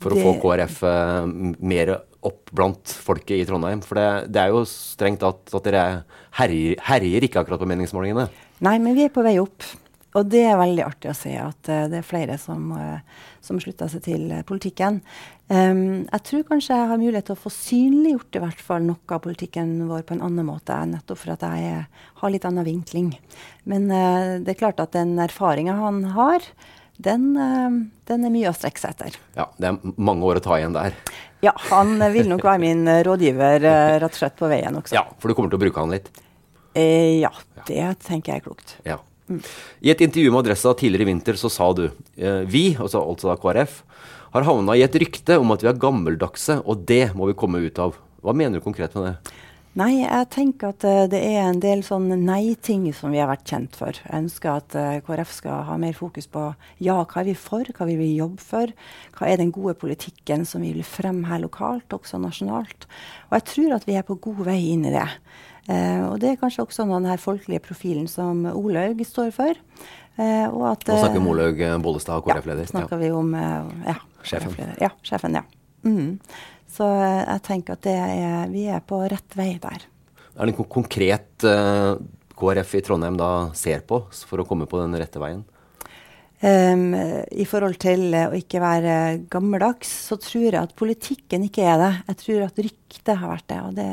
For 0.00 0.14
det... 0.14 0.20
å 0.20 0.24
få 0.24 0.36
KrF 0.40 0.78
eh, 0.88 1.34
mer 1.72 1.94
opp 2.30 2.52
blant 2.56 2.94
folket 3.08 3.40
i 3.40 3.46
Trondheim? 3.48 3.82
For 3.84 4.00
det, 4.00 4.08
det 4.32 4.42
er 4.42 4.54
jo 4.54 4.64
strengt 4.68 5.24
at, 5.26 5.42
at 5.56 5.68
dere 5.68 5.84
herjer, 6.40 6.80
herjer 6.88 7.26
ikke 7.26 7.42
akkurat 7.42 7.62
på 7.62 7.68
meningsmålingene. 7.68 8.28
Nei, 8.64 8.76
men 8.82 8.96
vi 8.96 9.06
er 9.06 9.12
på 9.12 9.24
vei 9.24 9.38
opp. 9.40 9.64
Og 10.18 10.26
det 10.26 10.42
er 10.42 10.58
veldig 10.58 10.82
artig 10.82 11.10
å 11.12 11.16
se 11.16 11.32
at 11.38 11.70
uh, 11.70 11.84
det 11.90 12.00
er 12.00 12.06
flere 12.06 12.36
som, 12.40 12.72
uh, 12.74 13.28
som 13.44 13.60
slutter 13.62 13.90
seg 13.92 14.02
til 14.08 14.24
uh, 14.32 14.42
politikken. 14.46 14.98
Um, 15.46 16.02
jeg 16.08 16.24
tror 16.26 16.46
kanskje 16.48 16.78
jeg 16.78 16.90
har 16.90 17.00
mulighet 17.00 17.28
til 17.30 17.36
å 17.36 17.42
få 17.44 17.52
synliggjort 17.54 18.38
i 18.38 18.42
hvert 18.42 18.64
fall 18.64 18.84
noe 18.88 19.14
av 19.14 19.22
politikken 19.22 19.76
vår 19.90 20.04
på 20.08 20.16
en 20.16 20.24
annen 20.26 20.48
måte, 20.48 20.74
nettopp 20.90 21.22
for 21.22 21.34
at 21.36 21.46
jeg 21.46 21.86
har 22.22 22.34
litt 22.34 22.46
annen 22.48 22.66
vinkling. 22.66 23.14
Men 23.70 23.88
det 23.90 24.52
er 24.52 24.58
klart 24.58 24.82
at 24.82 24.94
den 24.94 25.16
erfaringa 25.22 25.74
han 25.78 26.04
har, 26.14 26.46
den, 27.00 27.32
den, 28.06 28.24
er 28.26 28.32
mye 28.32 28.50
å 28.50 28.54
strekke 28.54 28.82
seg 28.82 28.94
etter. 28.94 29.18
Ja, 29.34 29.48
Det 29.58 29.70
er 29.70 29.94
mange 29.98 30.26
år 30.28 30.38
å 30.38 30.44
ta 30.44 30.58
igjen 30.58 30.76
der. 30.76 30.94
Ja, 31.42 31.54
han 31.70 31.96
vil 32.12 32.28
nok 32.30 32.44
være 32.46 32.62
min 32.62 32.86
rådgiver 33.06 33.62
rett 33.64 34.10
og 34.10 34.18
slett 34.18 34.38
på 34.38 34.50
veien 34.50 34.78
også. 34.78 34.94
Ja, 34.94 35.06
For 35.18 35.30
du 35.30 35.38
kommer 35.38 35.50
til 35.50 35.58
å 35.58 35.64
bruke 35.64 35.82
han 35.82 35.94
litt? 35.96 36.10
ja, 36.78 37.32
det 37.66 37.86
tenker 38.06 38.36
jeg 38.36 38.42
er 38.42 38.46
klokt. 38.46 38.76
Ja. 38.86 39.00
I 39.80 39.92
et 39.92 40.02
intervju 40.04 40.32
med 40.32 40.42
Adressa 40.44 40.74
tidligere 40.74 41.06
i 41.06 41.10
vinter 41.12 41.38
så 41.38 41.50
sa 41.52 41.70
du 41.76 41.86
eh, 41.86 42.42
vi, 42.50 42.70
altså, 42.74 43.02
altså 43.02 43.30
da 43.30 43.38
KrF, 43.40 43.82
har 44.34 44.46
havna 44.46 44.76
i 44.78 44.84
et 44.86 44.98
rykte 45.02 45.38
om 45.40 45.54
at 45.54 45.62
vi 45.64 45.70
er 45.70 45.78
gammeldagse, 45.80 46.60
og 46.62 46.84
det 46.86 47.10
må 47.18 47.30
vi 47.30 47.38
komme 47.38 47.62
ut 47.62 47.78
av. 47.82 47.98
Hva 48.20 48.34
mener 48.36 48.60
du 48.60 48.64
konkret 48.64 48.94
med 48.98 49.08
det? 49.08 49.36
Nei, 49.78 50.00
jeg 50.00 50.26
tenker 50.34 50.72
at 50.72 50.82
uh, 50.82 51.04
det 51.06 51.20
er 51.22 51.44
en 51.44 51.60
del 51.62 51.84
sånn 51.86 52.08
nei-ting 52.26 52.88
som 52.96 53.12
vi 53.14 53.20
har 53.22 53.28
vært 53.30 53.46
kjent 53.46 53.76
for. 53.78 53.94
Jeg 53.94 54.24
ønsker 54.24 54.50
at 54.50 54.74
uh, 54.74 54.96
KrF 55.06 55.30
skal 55.36 55.62
ha 55.68 55.76
mer 55.78 55.94
fokus 55.94 56.26
på 56.26 56.48
ja, 56.82 56.96
hva 56.98 57.20
er 57.22 57.28
vi 57.28 57.36
for, 57.38 57.70
hva 57.76 57.86
vil 57.86 58.00
vi 58.00 58.08
jobbe 58.16 58.42
for? 58.42 58.72
Hva 59.14 59.28
er 59.30 59.38
den 59.38 59.52
gode 59.54 59.76
politikken 59.78 60.42
som 60.42 60.66
vi 60.66 60.72
vil 60.74 60.86
fremme 60.86 61.30
her 61.30 61.44
lokalt, 61.44 61.94
også 61.94 62.18
nasjonalt? 62.18 62.88
Og 63.30 63.38
jeg 63.38 63.46
tror 63.52 63.76
at 63.78 63.86
vi 63.86 63.94
er 64.00 64.08
på 64.08 64.18
god 64.26 64.42
vei 64.50 64.58
inn 64.72 64.88
i 64.90 64.94
det. 64.96 65.06
Eh, 65.68 66.02
og 66.06 66.20
det 66.22 66.32
er 66.32 66.38
kanskje 66.40 66.64
også 66.64 66.86
noe 66.88 67.00
av 67.00 67.08
den 67.08 67.20
folkelige 67.20 67.62
profilen 67.64 68.06
som 68.10 68.44
Olaug 68.52 69.02
står 69.06 69.32
for. 69.36 69.60
Eh, 70.20 70.46
og 70.48 70.64
at, 70.72 70.86
Nå 70.88 71.00
snakker 71.02 71.18
vi 71.18 71.20
om 71.20 71.28
eh, 71.28 71.34
Olaug 71.34 71.84
Bollestad, 71.84 72.24
KrF-leder. 72.26 72.64
Ja, 72.66 72.72
snakker 72.74 73.00
vi 73.00 73.10
om 73.14 73.34
ja, 73.34 73.98
sjefen. 74.26 74.56
Ja, 74.80 74.92
sjefen, 75.06 75.38
ja. 75.40 75.44
Mm. 75.86 76.18
Så 76.70 76.86
jeg 76.86 77.42
tenker 77.46 77.78
at 77.78 77.88
er, 77.90 78.50
vi 78.52 78.68
er 78.70 78.82
på 78.86 79.00
rett 79.10 79.36
vei 79.38 79.52
der. 79.62 79.86
Er 80.38 80.46
det 80.46 80.54
noe 80.54 80.68
konkret 80.70 81.42
KrF 82.40 82.74
i 82.78 82.82
Trondheim 82.86 83.16
da 83.18 83.50
ser 83.58 83.82
på 83.84 84.04
for 84.28 84.42
å 84.42 84.46
komme 84.48 84.68
på 84.70 84.78
den 84.80 84.94
rette 85.00 85.20
veien? 85.20 85.42
Um, 86.40 86.94
I 86.96 87.44
forhold 87.44 87.76
til 87.82 88.14
å 88.16 88.30
ikke 88.32 88.62
være 88.62 88.94
gammeldags, 89.28 89.90
så 90.08 90.16
tror 90.16 90.46
jeg 90.46 90.56
at 90.56 90.72
politikken 90.78 91.44
ikke 91.44 91.66
er 91.68 91.76
det. 91.82 91.90
Jeg 92.06 92.20
tror 92.22 92.44
at 92.46 92.62
ryktet 92.64 93.20
har 93.20 93.32
vært 93.34 93.48
det. 93.52 93.58
Og 93.60 93.74
det, 93.76 93.88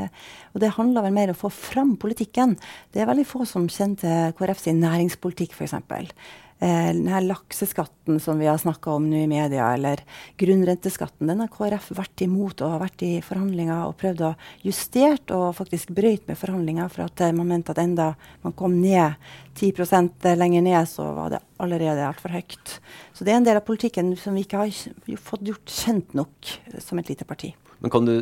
og 0.54 0.64
det 0.64 0.74
handler 0.78 1.04
vel 1.04 1.18
mer 1.18 1.34
om 1.34 1.36
å 1.36 1.42
få 1.42 1.52
fram 1.52 1.98
politikken. 2.00 2.56
Det 2.96 3.04
er 3.04 3.10
veldig 3.10 3.28
få 3.28 3.44
som 3.50 3.68
kjenner 3.68 4.00
til 4.00 4.38
KrF 4.40 4.64
sin 4.64 4.80
næringspolitikk, 4.80 5.58
f.eks 5.60 5.76
eh, 5.76 6.14
denne 6.60 7.20
lakseskatten 7.26 8.20
som 8.20 8.40
vi 8.40 8.48
har 8.50 8.58
snakka 8.58 8.96
om 8.98 9.10
nå 9.10 9.20
i 9.24 9.28
media, 9.30 9.68
eller 9.74 10.02
grunnrenteskatten, 10.42 11.30
den 11.30 11.44
har 11.44 11.52
KrF 11.54 11.92
vært 11.98 12.24
imot 12.26 12.64
og 12.66 12.74
har 12.74 12.82
vært 12.82 13.04
i 13.06 13.12
forhandlinger 13.26 13.86
og 13.86 13.98
prøvd 14.02 14.24
å 14.26 14.32
justere 14.66 15.36
og 15.36 15.56
faktisk 15.58 15.94
brøyt 15.98 16.26
med 16.30 16.40
forhandlinger 16.40 16.90
for 16.94 17.06
at 17.06 17.22
eh, 17.26 17.36
man 17.36 17.52
mente 17.52 17.74
at 17.74 17.82
enda 17.84 18.12
man 18.46 18.56
kom 18.58 18.80
ned 18.82 19.18
10% 19.58 20.28
lenger 20.38 20.66
ned, 20.66 20.82
så 20.90 21.06
var 21.18 21.36
det 21.36 21.44
allerede 21.62 22.06
altfor 22.08 22.34
høyt. 22.34 22.78
Så 23.14 23.26
det 23.26 23.34
er 23.34 23.42
en 23.42 23.48
del 23.48 23.60
av 23.60 23.66
politikken 23.68 24.12
som 24.20 24.38
vi 24.38 24.46
ikke 24.46 24.66
har 24.66 25.22
fått 25.30 25.48
gjort 25.50 25.78
kjent 25.78 26.18
nok 26.18 26.58
som 26.84 27.02
et 27.02 27.10
lite 27.14 27.26
parti. 27.26 27.54
Men 27.82 27.94
kan 27.94 28.06
du 28.06 28.16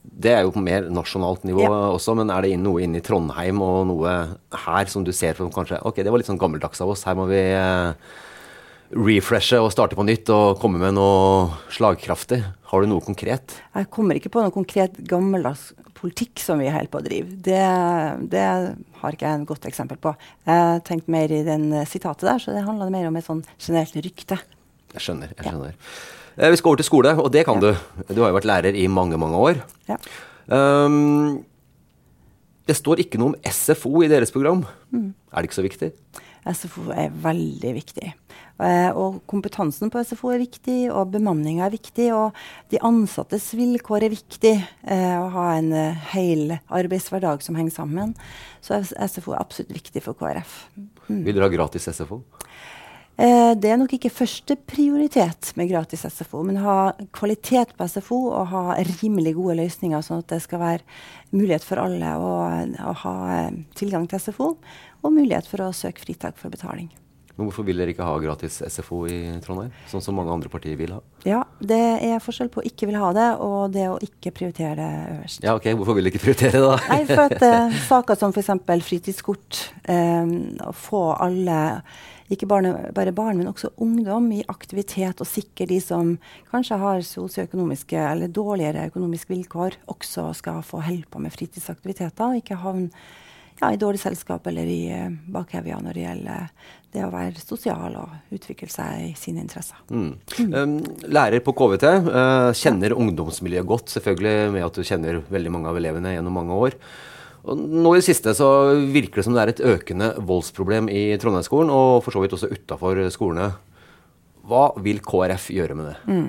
det 0.00 0.32
er 0.32 0.46
jo 0.46 0.52
på 0.54 0.62
mer 0.64 0.88
nasjonalt 0.92 1.44
nivå 1.48 1.62
ja. 1.66 1.76
også, 1.92 2.14
men 2.18 2.32
er 2.32 2.44
det 2.44 2.56
noe 2.60 2.82
inne 2.84 3.00
i 3.00 3.04
Trondheim 3.04 3.60
og 3.64 3.84
noe 3.90 4.14
her 4.64 4.90
som 4.90 5.04
du 5.04 5.12
ser 5.16 5.36
som 5.36 5.52
kanskje 5.52 5.80
Ok, 5.86 6.00
det 6.00 6.12
var 6.12 6.20
litt 6.20 6.28
sånn 6.28 6.40
gammeldags 6.40 6.80
av 6.80 6.92
oss. 6.92 7.04
Her 7.08 7.18
må 7.18 7.26
vi 7.28 7.40
eh, 7.56 7.92
refreshe 8.96 9.60
og 9.60 9.70
starte 9.74 9.98
på 9.98 10.06
nytt 10.08 10.32
og 10.34 10.60
komme 10.62 10.80
med 10.82 10.96
noe 10.96 11.50
slagkraftig. 11.72 12.40
Har 12.72 12.82
du 12.82 12.90
noe 12.90 13.04
konkret? 13.04 13.56
Jeg 13.76 13.90
kommer 13.92 14.16
ikke 14.16 14.32
på 14.32 14.44
noe 14.44 14.54
konkret 14.54 14.96
gammeldags 15.10 15.70
politikk 16.00 16.40
som 16.40 16.62
vi 16.62 16.70
holder 16.72 16.90
på 16.92 17.02
å 17.02 17.04
drive. 17.04 17.36
Det, 17.44 17.60
det 18.32 18.46
har 19.02 19.16
ikke 19.16 19.26
jeg 19.26 19.42
et 19.42 19.50
godt 19.50 19.68
eksempel 19.68 20.00
på. 20.00 20.14
Jeg 20.48 20.80
tenkte 20.88 21.12
mer 21.12 21.34
i 21.34 21.42
den 21.44 21.68
sitatet 21.88 22.24
der, 22.24 22.40
så 22.40 22.56
det 22.56 22.64
handla 22.64 22.88
mer 22.92 23.10
om 23.10 23.20
et 23.20 23.28
sånn 23.28 23.44
generelt 23.58 24.00
rykte. 24.00 24.40
Jeg 24.96 25.04
skjønner. 25.04 25.36
jeg 25.36 25.44
skjønner. 25.44 25.76
Ja. 25.76 26.19
Eh, 26.40 26.48
vi 26.48 26.56
skal 26.56 26.72
over 26.72 26.80
til 26.80 26.88
skole, 26.88 27.12
og 27.20 27.28
det 27.34 27.44
kan 27.44 27.60
du. 27.60 27.68
Du 28.08 28.22
har 28.22 28.30
jo 28.30 28.38
vært 28.38 28.48
lærer 28.48 28.76
i 28.78 28.86
mange, 28.88 29.18
mange 29.20 29.36
år. 29.36 29.60
Ja. 29.90 29.98
Um, 30.48 31.42
det 32.64 32.78
står 32.78 33.02
ikke 33.04 33.20
noe 33.20 33.34
om 33.34 33.36
SFO 33.44 34.00
i 34.00 34.08
deres 34.08 34.32
program. 34.32 34.64
Mm. 34.88 35.12
Er 35.32 35.36
det 35.36 35.50
ikke 35.50 35.58
så 35.58 35.66
viktig? 35.66 35.90
SFO 36.48 36.86
er 36.96 37.12
veldig 37.12 37.74
viktig. 37.76 38.14
Uh, 38.56 38.88
og 38.96 39.20
kompetansen 39.28 39.92
på 39.92 40.00
SFO 40.00 40.32
er 40.32 40.40
viktig, 40.40 40.78
og 40.88 41.12
bemanninga 41.12 41.66
er 41.68 41.76
viktig. 41.76 42.08
Og 42.16 42.40
de 42.72 42.80
ansattes 42.88 43.50
vilkår 43.58 44.08
er 44.08 44.16
viktig. 44.16 44.56
Uh, 44.88 45.18
å 45.20 45.28
ha 45.36 45.46
en 45.58 45.70
hel 46.14 46.56
arbeidshverdag 46.64 47.44
som 47.44 47.60
henger 47.60 47.76
sammen. 47.82 48.16
Så 48.64 48.80
SFO 48.80 49.36
er 49.36 49.44
absolutt 49.44 49.76
viktig 49.76 50.08
for 50.08 50.16
KrF. 50.16 50.56
Mm. 51.10 51.20
Vil 51.26 51.34
dere 51.34 51.50
ha 51.50 51.52
gratis 51.52 51.90
SFO? 51.92 52.22
Eh, 53.20 53.52
det 53.58 53.68
er 53.68 53.76
nok 53.80 53.92
ikke 53.96 54.12
første 54.12 54.56
prioritet 54.56 55.50
med 55.58 55.68
gratis 55.68 56.06
SFO, 56.08 56.44
men 56.46 56.60
ha 56.62 56.92
kvalitet 57.16 57.74
på 57.76 57.88
SFO 57.90 58.20
og 58.30 58.46
ha 58.52 58.62
rimelig 59.02 59.34
gode 59.36 59.58
løsninger, 59.60 60.00
sånn 60.04 60.22
at 60.22 60.30
det 60.32 60.40
skal 60.46 60.62
være 60.62 61.34
mulighet 61.34 61.66
for 61.66 61.82
alle 61.82 62.14
å, 62.16 62.32
å 62.80 62.94
ha 63.02 63.16
eh, 63.34 63.60
tilgang 63.76 64.08
til 64.08 64.22
SFO, 64.24 64.54
og 65.00 65.12
mulighet 65.12 65.48
for 65.50 65.66
å 65.66 65.74
søke 65.76 66.04
fritak 66.06 66.40
for 66.40 66.52
betaling. 66.52 66.88
Men 67.40 67.48
hvorfor 67.48 67.64
vil 67.64 67.78
dere 67.80 67.94
ikke 67.94 68.04
ha 68.04 68.16
gratis 68.20 68.58
SFO 68.68 68.98
i 69.08 69.18
Trondheim, 69.40 69.70
sånn 69.88 70.02
som 70.04 70.16
mange 70.18 70.32
andre 70.34 70.50
partier 70.52 70.76
vil 70.76 70.92
ha? 70.92 70.98
Ja, 71.24 71.38
Det 71.56 71.78
er 72.04 72.20
forskjell 72.20 72.50
på 72.52 72.60
å 72.60 72.66
ikke 72.68 72.90
vil 72.90 72.98
ha 73.00 73.14
det, 73.16 73.28
og 73.40 73.72
det 73.72 73.86
å 73.88 73.96
ikke 74.04 74.32
prioritere 74.36 74.74
det 74.76 74.88
øverst. 75.14 75.46
Ja, 75.46 75.54
ok. 75.56 75.70
Hvorfor 75.78 75.96
vil 75.96 76.04
dere 76.04 76.12
ikke 76.12 76.26
prioritere 76.26 76.58
det, 76.58 76.66
da? 76.66 76.76
Nei, 76.90 77.00
for 77.08 77.22
at 77.24 77.44
uh, 77.46 77.78
Saker 77.90 78.20
som 78.20 78.36
f.eks. 78.36 78.52
fritidskort, 78.84 79.62
um, 79.88 80.34
å 80.68 80.74
få 80.76 81.04
alle 81.16 81.60
ikke 82.30 82.46
bare, 82.46 82.74
bare, 82.94 83.14
barn, 83.14 83.40
men 83.40 83.50
også 83.50 83.72
ungdom 83.82 84.28
i 84.36 84.44
aktivitet, 84.48 85.18
og 85.20 85.28
sikre 85.28 85.66
de 85.70 85.80
som 85.82 86.14
kanskje 86.52 86.78
har 86.78 87.02
sosioøkonomiske 87.06 87.98
eller 87.98 88.30
dårligere 88.30 88.86
økonomiske 88.92 89.34
vilkår, 89.34 89.80
også 89.90 90.30
skal 90.38 90.62
få 90.66 90.82
holde 90.86 91.10
på 91.10 91.22
med 91.22 91.34
fritidsaktiviteter, 91.34 92.30
og 92.30 92.38
ikke 92.38 92.60
havne 92.62 92.90
ja, 93.60 93.72
i 93.74 93.80
dårlig 93.80 94.00
selskap 94.00 94.46
eller 94.48 94.68
i 94.70 94.80
uh, 94.94 95.10
bakhevja 95.34 95.80
når 95.84 95.96
det 95.96 96.04
gjelder 96.06 96.68
det 96.90 97.02
å 97.06 97.10
være 97.12 97.42
sosial 97.42 97.98
og 98.00 98.34
utvikle 98.34 98.70
seg 98.72 99.10
i 99.10 99.12
sine 99.18 99.42
interesser. 99.44 99.78
Mm. 99.92 100.14
Mm. 100.50 100.78
Lærer 101.12 101.42
på 101.44 101.54
KVT, 101.58 101.86
uh, 102.08 102.50
kjenner 102.56 102.96
ungdomsmiljøet 102.96 103.68
godt, 103.68 103.92
selvfølgelig 103.94 104.54
med 104.56 104.66
at 104.66 104.78
du 104.78 104.86
kjenner 104.86 105.20
veldig 105.30 105.54
mange 105.54 105.70
av 105.70 105.78
elevene 105.78 106.16
gjennom 106.16 106.38
mange 106.40 106.56
år. 106.66 106.78
Og 107.48 107.56
nå 107.56 107.94
i 107.94 108.00
det 108.00 108.08
siste 108.10 108.34
så 108.36 108.50
virker 108.92 109.20
det 109.20 109.26
som 109.26 109.36
det 109.36 109.42
er 109.42 109.52
et 109.54 109.64
økende 109.72 110.12
voldsproblem 110.28 110.90
i 110.92 111.06
Trondheimsskolen, 111.20 111.72
og 111.72 112.02
for 112.04 112.14
så 112.14 112.22
vidt 112.22 112.36
også 112.36 112.50
utafor 112.52 113.00
skolene. 113.14 113.52
Hva 114.50 114.70
vil 114.82 115.00
KrF 115.04 115.50
gjøre 115.54 115.76
med 115.78 115.90
det? 115.90 115.96
Mm. 116.10 116.28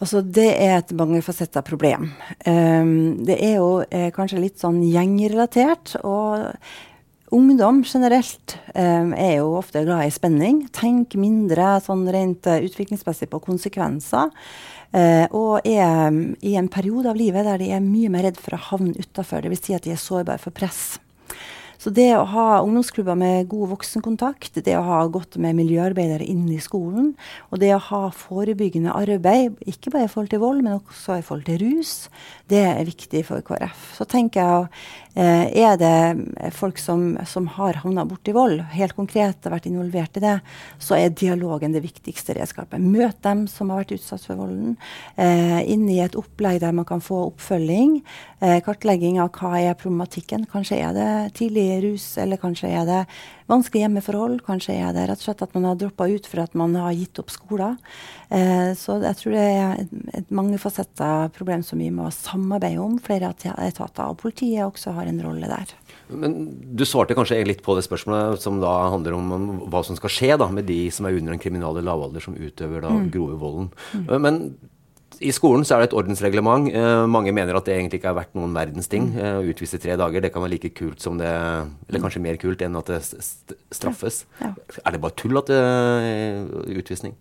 Altså, 0.00 0.22
det 0.24 0.48
er 0.56 0.78
et 0.78 0.92
mangefasetta 0.96 1.60
problem. 1.64 2.08
Um, 2.48 3.20
det 3.28 3.36
er 3.36 3.58
jo 3.58 3.82
eh, 3.84 4.08
kanskje 4.16 4.40
litt 4.40 4.60
sånn 4.60 4.80
gjengrelatert. 4.86 5.98
Og 6.08 7.36
ungdom 7.36 7.82
generelt 7.84 8.56
um, 8.72 9.12
er 9.12 9.36
jo 9.42 9.52
ofte 9.58 9.84
glad 9.84 10.06
i 10.06 10.14
spenning. 10.14 10.62
Tenk 10.72 11.18
mindre 11.20 11.76
sånn 11.84 12.06
rent 12.08 12.48
uh, 12.48 12.62
utviklingsmessig 12.64 13.28
på 13.28 13.42
konsekvenser. 13.44 14.32
Uh, 14.90 15.26
og 15.30 15.68
er 15.68 16.08
um, 16.10 16.32
i 16.42 16.56
en 16.58 16.70
periode 16.72 17.12
av 17.12 17.18
livet 17.18 17.46
der 17.46 17.60
de 17.62 17.68
er 17.70 17.84
mye 17.84 18.10
mer 18.10 18.26
redd 18.26 18.40
for 18.42 18.56
å 18.56 18.64
havne 18.72 18.96
utafor. 18.98 19.46
Dvs. 19.46 19.62
Si 19.68 19.76
at 19.76 19.86
de 19.86 19.94
er 19.94 20.02
sårbare 20.02 20.42
for 20.42 20.54
press. 20.54 20.98
Så 21.80 21.88
det 21.96 22.10
å 22.12 22.26
ha 22.28 22.46
ungdomsklubber 22.60 23.16
med 23.16 23.46
god 23.48 23.70
voksenkontakt, 23.70 24.58
det 24.66 24.74
å 24.76 24.84
ha 24.84 24.98
godt 25.08 25.38
med 25.40 25.56
miljøarbeidere 25.56 26.26
inne 26.28 26.58
i 26.58 26.60
skolen, 26.60 27.14
og 27.48 27.62
det 27.62 27.70
å 27.72 27.80
ha 27.86 28.00
forebyggende 28.12 28.92
arbeid, 28.92 29.56
ikke 29.64 29.94
bare 29.94 30.04
i 30.04 30.10
forhold 30.12 30.34
til 30.34 30.42
vold, 30.42 30.60
men 30.66 30.76
også 30.76 31.16
i 31.16 31.24
forhold 31.24 31.46
til 31.48 31.62
rus, 31.62 31.94
det 32.50 32.64
er 32.66 32.88
viktig 32.88 33.24
for 33.28 33.44
KrF. 33.46 33.86
Så 33.96 34.06
tenker 34.10 34.42
jeg 34.42 34.68
Eh, 35.14 35.46
er 35.58 35.74
det 35.74 36.52
folk 36.54 36.78
som, 36.78 37.16
som 37.26 37.48
har 37.56 37.80
havna 37.82 38.04
borti 38.06 38.30
vold, 38.30 38.60
helt 38.76 38.94
konkret 38.94 39.42
har 39.42 39.56
vært 39.56 39.66
involvert 39.66 40.20
i 40.20 40.22
det, 40.22 40.36
så 40.78 40.94
er 41.00 41.10
dialogen 41.10 41.74
det 41.74 41.82
viktigste 41.82 42.36
redskapet. 42.38 42.78
Møt 42.78 43.18
dem 43.26 43.42
som 43.50 43.72
har 43.72 43.82
vært 43.82 43.96
utsatt 43.96 44.28
for 44.28 44.38
volden, 44.38 44.76
eh, 45.18 45.58
inn 45.66 45.88
i 45.90 45.98
et 46.04 46.14
opplegg 46.18 46.60
der 46.62 46.76
man 46.76 46.86
kan 46.86 47.02
få 47.02 47.24
oppfølging. 47.32 47.98
Eh, 48.38 48.60
kartlegging 48.62 49.18
av 49.18 49.32
hva 49.34 49.58
er 49.58 49.74
problematikken. 49.74 50.46
Kanskje 50.52 50.78
er 50.78 50.94
det 50.94 51.10
tidlig 51.40 51.66
rus, 51.88 52.06
eller 52.22 52.38
kanskje 52.38 52.70
er 52.70 52.86
det 52.86 53.02
vanskelig 53.50 53.84
hjemmeforhold. 53.84 54.40
Kanskje 54.46 54.76
er 54.78 54.94
det 54.96 55.08
rett 55.10 55.20
og 55.20 55.26
slett 55.28 55.44
at 55.44 55.54
man 55.56 55.68
har 55.68 55.78
droppa 55.80 56.06
ut 56.10 56.28
for 56.30 56.42
at 56.44 56.56
man 56.58 56.76
har 56.78 56.94
gitt 56.96 57.20
opp 57.22 57.32
skolen. 57.34 57.76
Eh, 58.30 58.72
så 58.78 59.00
jeg 59.02 59.18
tror 59.18 59.36
det 59.36 59.44
er 59.44 59.82
et, 59.82 59.94
et 60.20 60.32
mangefasetta 60.34 61.10
problem 61.36 61.64
som 61.66 61.82
vi 61.82 61.90
må 61.94 62.08
samarbeide 62.14 62.82
om, 62.82 62.98
flere 63.02 63.32
etater. 63.34 64.06
Og 64.06 64.18
politiet 64.22 64.64
også 64.66 64.94
har 64.96 65.10
en 65.10 65.22
rolle 65.24 65.50
der. 65.50 65.74
Men 66.10 66.38
Du 66.76 66.86
svarte 66.86 67.16
kanskje 67.18 67.42
litt 67.46 67.62
på 67.66 67.76
det 67.78 67.86
spørsmålet 67.86 68.42
som 68.42 68.60
da 68.62 68.72
handler 68.94 69.18
om, 69.18 69.32
om 69.36 69.48
hva 69.70 69.84
som 69.86 69.98
skal 69.98 70.12
skje 70.14 70.34
da, 70.40 70.50
med 70.52 70.68
de 70.70 70.82
som 70.94 71.06
er 71.06 71.18
under 71.18 71.34
den 71.34 71.42
kriminale 71.42 71.84
lavalder 71.84 72.22
som 72.24 72.38
utøver 72.38 72.86
da 72.86 72.92
mm. 72.96 73.08
grove 73.14 73.38
volden. 73.40 73.72
Mm. 73.94 74.12
Men 74.22 74.42
i 75.20 75.32
skolen 75.36 75.66
så 75.68 75.76
er 75.76 75.82
det 75.82 75.90
et 75.90 75.96
ordensreglement. 76.00 76.68
Eh, 76.72 77.04
mange 77.10 77.32
mener 77.36 77.56
at 77.58 77.66
det 77.68 77.76
egentlig 77.76 78.00
ikke 78.00 78.12
er 78.12 78.18
verdt 78.22 78.36
noen 78.38 78.54
verdens 78.56 78.88
ting. 78.90 79.10
Mm. 79.12 79.18
Eh, 79.20 79.38
å 79.40 79.48
utvise 79.52 79.80
tre 79.82 79.96
dager, 80.00 80.24
det 80.24 80.32
kan 80.32 80.44
være 80.44 80.54
like 80.56 80.72
kult 80.76 81.02
som 81.04 81.18
det 81.20 81.28
Eller 81.30 82.00
kanskje 82.00 82.22
mer 82.24 82.38
kult 82.40 82.62
enn 82.64 82.78
at 82.80 82.88
det 82.88 83.00
straffes. 83.04 84.24
Ja. 84.40 84.54
Ja. 84.54 84.80
Er 84.86 84.96
det 84.96 85.02
bare 85.02 85.18
tull 85.20 85.36
at 85.40 85.50
det 85.50 85.58
er 85.60 86.80
utvisning? 86.80 87.18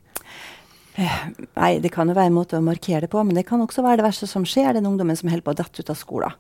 Eh, 1.00 1.20
nei, 1.56 1.78
det 1.80 1.92
kan 1.94 2.10
jo 2.10 2.16
være 2.18 2.28
en 2.28 2.36
måte 2.36 2.58
å 2.58 2.64
markere 2.66 3.06
det 3.06 3.12
på, 3.14 3.22
men 3.24 3.38
det 3.38 3.46
kan 3.48 3.62
også 3.64 3.84
være 3.86 4.02
det 4.02 4.08
verste 4.10 4.28
som 4.28 4.44
skjer, 4.48 4.74
den 4.76 4.88
ungdommen 4.90 5.16
som 5.16 5.30
holder 5.32 5.46
på 5.46 5.54
å 5.54 5.60
dette 5.60 5.84
ut 5.84 5.92
av 5.94 6.00
skolen. 6.00 6.34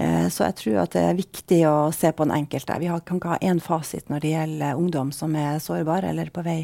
Eh, 0.00 0.28
så 0.32 0.46
jeg 0.46 0.56
tror 0.62 0.78
at 0.84 0.94
det 0.96 1.02
er 1.04 1.18
viktig 1.18 1.58
å 1.68 1.74
se 1.92 2.12
på 2.16 2.24
den 2.24 2.36
enkelte. 2.38 2.78
Vi 2.80 2.88
har, 2.88 3.02
kan 3.04 3.20
ikke 3.20 3.34
ha 3.34 3.42
én 3.44 3.60
fasit 3.60 4.08
når 4.12 4.24
det 4.24 4.32
gjelder 4.32 4.80
ungdom 4.80 5.12
som 5.12 5.36
er 5.36 5.60
sårbare 5.60 6.14
eller 6.14 6.32
på 6.32 6.46
vei 6.46 6.62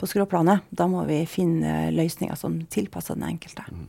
på 0.00 0.08
skråplanet. 0.10 0.66
Da 0.70 0.88
må 0.90 1.06
vi 1.08 1.22
finne 1.30 1.90
løsninger 1.94 2.38
som 2.38 2.60
tilpasser 2.72 3.18
den 3.18 3.28
enkelte. 3.34 3.66
Mm. 3.70 3.88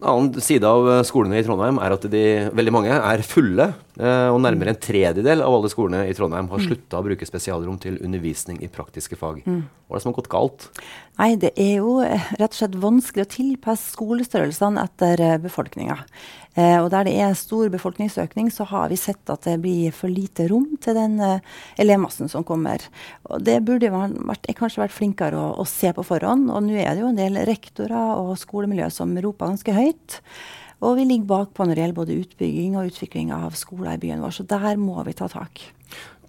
En 0.00 0.08
annen 0.08 0.40
side 0.44 0.64
av 0.64 0.86
skolene 1.04 1.40
i 1.40 1.44
Trondheim 1.44 1.80
er 1.82 1.92
at 1.92 2.06
de, 2.08 2.24
veldig 2.56 2.72
mange 2.72 2.94
er 2.96 3.24
fulle. 3.26 3.66
Eh, 4.00 4.28
og 4.32 4.38
nærmere 4.40 4.72
en 4.72 4.80
tredjedel 4.80 5.42
av 5.44 5.52
alle 5.52 5.68
skolene 5.68 6.06
i 6.08 6.14
Trondheim 6.16 6.46
har 6.48 6.62
slutta 6.64 7.00
å 7.00 7.04
bruke 7.04 7.26
spesialrom 7.28 7.76
til 7.82 7.98
undervisning 8.00 8.62
i 8.64 8.70
praktiske 8.72 9.18
fag. 9.18 9.42
Mm. 9.44 9.66
Hva 9.84 9.96
er 9.96 9.98
det 9.98 10.04
som 10.04 10.12
har 10.12 10.16
gått 10.16 10.30
galt? 10.32 10.68
Nei, 11.20 11.34
Det 11.36 11.50
er 11.60 11.74
jo 11.82 11.98
eh, 12.00 12.30
rett 12.40 12.54
og 12.54 12.56
slett 12.62 12.78
vanskelig 12.80 13.26
å 13.26 13.32
tilpasse 13.34 13.92
skolestørrelsene 13.92 14.86
etter 14.86 15.42
befolkninga. 15.42 15.98
Eh, 16.56 16.78
og 16.80 16.88
der 16.94 17.10
det 17.10 17.12
er 17.20 17.36
stor 17.36 17.68
befolkningsøkning, 17.74 18.48
så 18.54 18.64
har 18.70 18.88
vi 18.88 18.96
sett 18.96 19.34
at 19.34 19.44
det 19.44 19.58
blir 19.60 19.92
for 19.92 20.08
lite 20.08 20.48
rom 20.48 20.78
til 20.80 20.96
den 20.96 21.20
elevmassen 21.76 22.32
som 22.32 22.46
kommer. 22.46 22.80
Og 23.28 23.44
det 23.44 23.58
burde 23.68 23.92
man 23.92 24.16
vært, 24.32 24.48
kanskje 24.56 24.86
vært 24.86 24.96
flinkere 24.96 25.36
å, 25.36 25.52
å 25.60 25.68
se 25.68 25.92
på 25.92 26.06
forhånd. 26.06 26.48
Og 26.48 26.64
nå 26.64 26.80
er 26.80 26.94
det 26.94 27.04
jo 27.04 27.12
en 27.12 27.20
del 27.20 27.36
rektorer 27.44 28.16
og 28.16 28.32
skolemiljø 28.40 28.88
som 28.96 29.12
roper 29.20 29.52
ganske 29.52 29.76
høyt. 29.76 30.22
Og 30.80 30.96
vi 30.96 31.04
ligger 31.04 31.28
bakpå 31.28 31.66
når 31.66 31.76
det 31.76 31.84
gjelder 31.84 31.98
både 31.98 32.16
utbygging 32.22 32.78
og 32.78 32.88
utvikling 32.92 33.34
av 33.36 33.56
skoler 33.58 33.98
i 33.98 34.00
byen 34.00 34.22
vår. 34.24 34.38
Så 34.38 34.46
der 34.48 34.80
må 34.80 35.02
vi 35.06 35.16
ta 35.16 35.28
tak. 35.28 35.62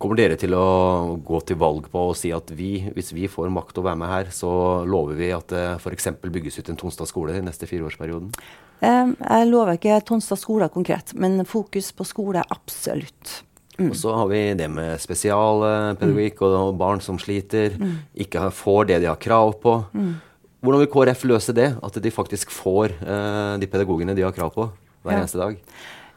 Kommer 0.02 0.18
dere 0.18 0.36
til 0.40 0.56
å 0.58 1.20
gå 1.22 1.40
til 1.46 1.60
valg 1.62 1.86
på 1.94 2.08
å 2.10 2.16
si 2.18 2.32
at 2.34 2.50
vi, 2.58 2.72
hvis 2.96 3.12
vi 3.14 3.28
får 3.30 3.52
makt 3.54 3.78
å 3.78 3.86
være 3.86 4.00
med 4.02 4.10
her, 4.10 4.32
så 4.34 4.50
lover 4.90 5.20
vi 5.20 5.30
at 5.36 5.54
det 5.54 5.66
f.eks. 5.78 6.10
bygges 6.26 6.58
ut 6.58 6.72
en 6.74 6.80
Tonstad 6.82 7.10
skole 7.12 7.38
i 7.38 7.44
neste 7.46 7.70
fireårsperioden? 7.70 8.34
Jeg 8.82 9.50
lover 9.52 9.78
ikke 9.78 10.00
Tonstad 10.10 10.42
skole 10.42 10.72
konkret, 10.74 11.14
men 11.14 11.46
fokus 11.46 11.92
på 11.94 12.08
skole 12.10 12.42
absolutt. 12.50 13.44
Mm. 13.78 13.92
Og 13.92 13.96
så 13.98 14.16
har 14.18 14.28
vi 14.32 14.42
det 14.58 14.68
med 14.74 14.98
spesialpedagogikk 15.02 16.42
mm. 16.42 16.48
og 16.50 16.74
barn 16.82 17.02
som 17.06 17.22
sliter, 17.22 17.78
mm. 17.78 17.94
ikke 18.26 18.50
får 18.58 18.90
det 18.90 19.00
de 19.06 19.10
har 19.12 19.22
krav 19.22 19.54
på. 19.62 19.78
Mm. 19.94 20.12
Hvordan 20.62 20.84
vil 20.84 20.92
KrF 20.94 21.26
løse 21.30 21.56
det? 21.58 21.72
At 21.82 21.98
de 21.98 22.14
faktisk 22.14 22.54
får 22.54 22.94
eh, 23.02 23.56
de 23.62 23.70
pedagogene 23.70 24.14
de 24.18 24.26
har 24.26 24.36
krav 24.36 24.54
på 24.54 24.68
hver 25.02 25.16
ja. 25.16 25.24
eneste 25.24 25.42
dag? 25.42 25.58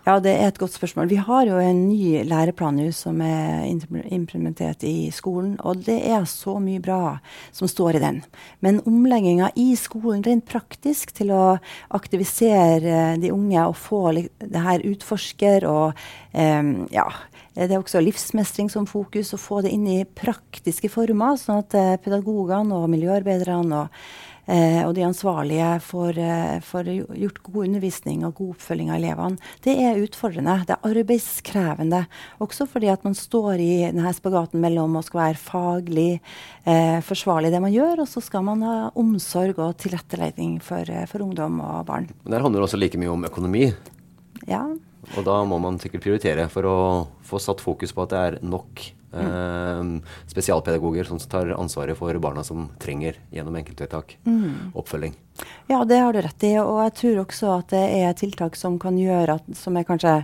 Ja, 0.04 0.18
det 0.20 0.34
er 0.36 0.50
et 0.50 0.58
godt 0.60 0.74
spørsmål. 0.76 1.08
Vi 1.08 1.16
har 1.16 1.46
jo 1.48 1.56
en 1.56 1.78
ny 1.88 2.26
læreplan 2.28 2.76
nå 2.76 2.90
som 2.92 3.22
er 3.24 3.64
implementert 4.12 4.84
i 4.84 5.08
skolen. 5.16 5.54
Og 5.64 5.80
det 5.86 5.96
er 5.96 6.26
så 6.28 6.58
mye 6.60 6.82
bra 6.84 7.14
som 7.56 7.70
står 7.72 7.96
i 7.96 8.02
den. 8.02 8.18
Men 8.60 8.82
omlegginga 8.84 9.48
i 9.56 9.70
skolen 9.80 10.20
rent 10.26 10.44
praktisk 10.44 11.14
til 11.16 11.32
å 11.32 11.54
aktivisere 11.96 13.14
de 13.22 13.32
unge 13.32 13.64
og 13.64 13.78
få 13.80 14.02
det 14.12 14.66
her 14.66 14.84
utforsker 14.90 15.64
og 15.70 16.04
um, 16.36 16.74
ja, 16.92 17.06
det 17.56 17.70
er 17.70 17.78
også 17.78 18.04
livsmestring 18.04 18.68
som 18.68 18.84
fokus, 18.84 19.32
å 19.32 19.40
få 19.40 19.62
det 19.64 19.72
inn 19.72 19.88
i 19.88 20.04
praktiske 20.04 20.90
former, 20.92 21.38
sånn 21.40 21.62
at 21.62 21.76
eh, 21.78 21.92
pedagogene 22.02 22.74
og 22.74 22.88
miljøarbeiderne 22.90 23.84
og 23.84 24.08
og 24.44 24.92
de 24.96 25.04
ansvarlige 25.06 25.68
får, 25.80 26.18
eh, 26.20 26.60
får, 26.60 26.90
gjort 27.16 27.42
god 27.46 27.60
undervisning 27.64 28.24
og 28.26 28.34
god 28.34 28.50
oppfølging 28.54 28.90
av 28.90 28.98
elevene. 28.98 29.38
Det 29.64 29.74
er 29.80 30.00
utfordrende. 30.02 30.58
Det 30.68 30.76
er 30.76 30.90
arbeidskrevende. 30.90 32.06
Også 32.44 32.66
fordi 32.68 32.90
at 32.92 33.04
man 33.04 33.14
står 33.16 33.62
i 33.62 33.72
denne 33.88 34.12
spagaten 34.12 34.60
mellom 34.60 34.96
å 34.96 35.04
skal 35.04 35.20
være 35.22 35.40
faglig 35.40 36.20
eh, 36.66 37.00
forsvarlig 37.04 37.52
det 37.54 37.62
man 37.64 37.72
gjør, 37.72 38.04
og 38.04 38.08
så 38.10 38.22
skal 38.24 38.44
man 38.44 38.64
ha 38.66 38.90
omsorg 39.00 39.58
og 39.58 39.78
tilrettelegging 39.80 40.60
for, 40.64 40.84
eh, 40.88 41.06
for 41.06 41.24
ungdom 41.24 41.60
og 41.64 41.86
barn. 41.86 42.10
Men 42.24 42.36
der 42.36 42.44
handler 42.44 42.60
det 42.60 42.68
også 42.68 42.80
like 42.80 43.00
mye 43.00 43.12
om 43.12 43.24
økonomi? 43.24 43.70
Ja. 44.48 44.66
Og 45.16 45.24
da 45.24 45.38
må 45.44 45.58
man 45.60 45.78
sikkert 45.80 46.04
prioritere 46.04 46.48
for 46.52 46.68
å 46.68 46.76
få 47.24 47.40
satt 47.42 47.60
fokus 47.64 47.92
på 47.92 48.04
at 48.04 48.12
det 48.12 48.20
er 48.20 48.38
nok 48.44 48.84
Mm. 49.14 50.00
spesialpedagoger 50.26 51.04
som 51.04 51.18
tar 51.18 51.52
ansvaret 51.54 51.98
for 51.98 52.16
barna 52.18 52.42
som 52.44 52.68
trenger 52.82 53.18
gjennom 53.30 53.56
enkeltvedtak 53.60 54.16
mm. 54.26 54.74
oppfølging. 54.74 55.14
Ja, 55.66 55.84
det 55.84 56.00
har 56.02 56.12
du 56.12 56.20
rett 56.24 56.46
i. 56.46 56.54
Og 56.58 56.80
jeg 56.86 56.94
tror 57.00 57.22
også 57.24 57.52
at 57.58 57.72
det 57.74 57.84
er 58.00 58.18
tiltak 58.18 58.58
som 58.58 58.78
kan 58.82 58.98
gjøre 58.98 59.38
at, 59.38 59.48
som 59.58 59.76
er 59.78 59.86
kanskje 59.88 60.16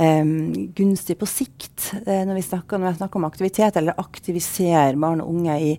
um, 0.00 0.70
gunstig 0.76 1.18
på 1.20 1.28
sikt. 1.28 1.90
Uh, 2.06 2.22
når, 2.28 2.36
vi 2.38 2.46
snakker, 2.46 2.80
når 2.80 2.94
vi 2.94 3.00
snakker 3.02 3.20
om 3.20 3.28
aktivitet, 3.28 3.80
eller 3.80 4.00
aktivisere 4.00 4.96
barn 5.00 5.24
og 5.24 5.34
unge 5.34 5.58
i, 5.60 5.74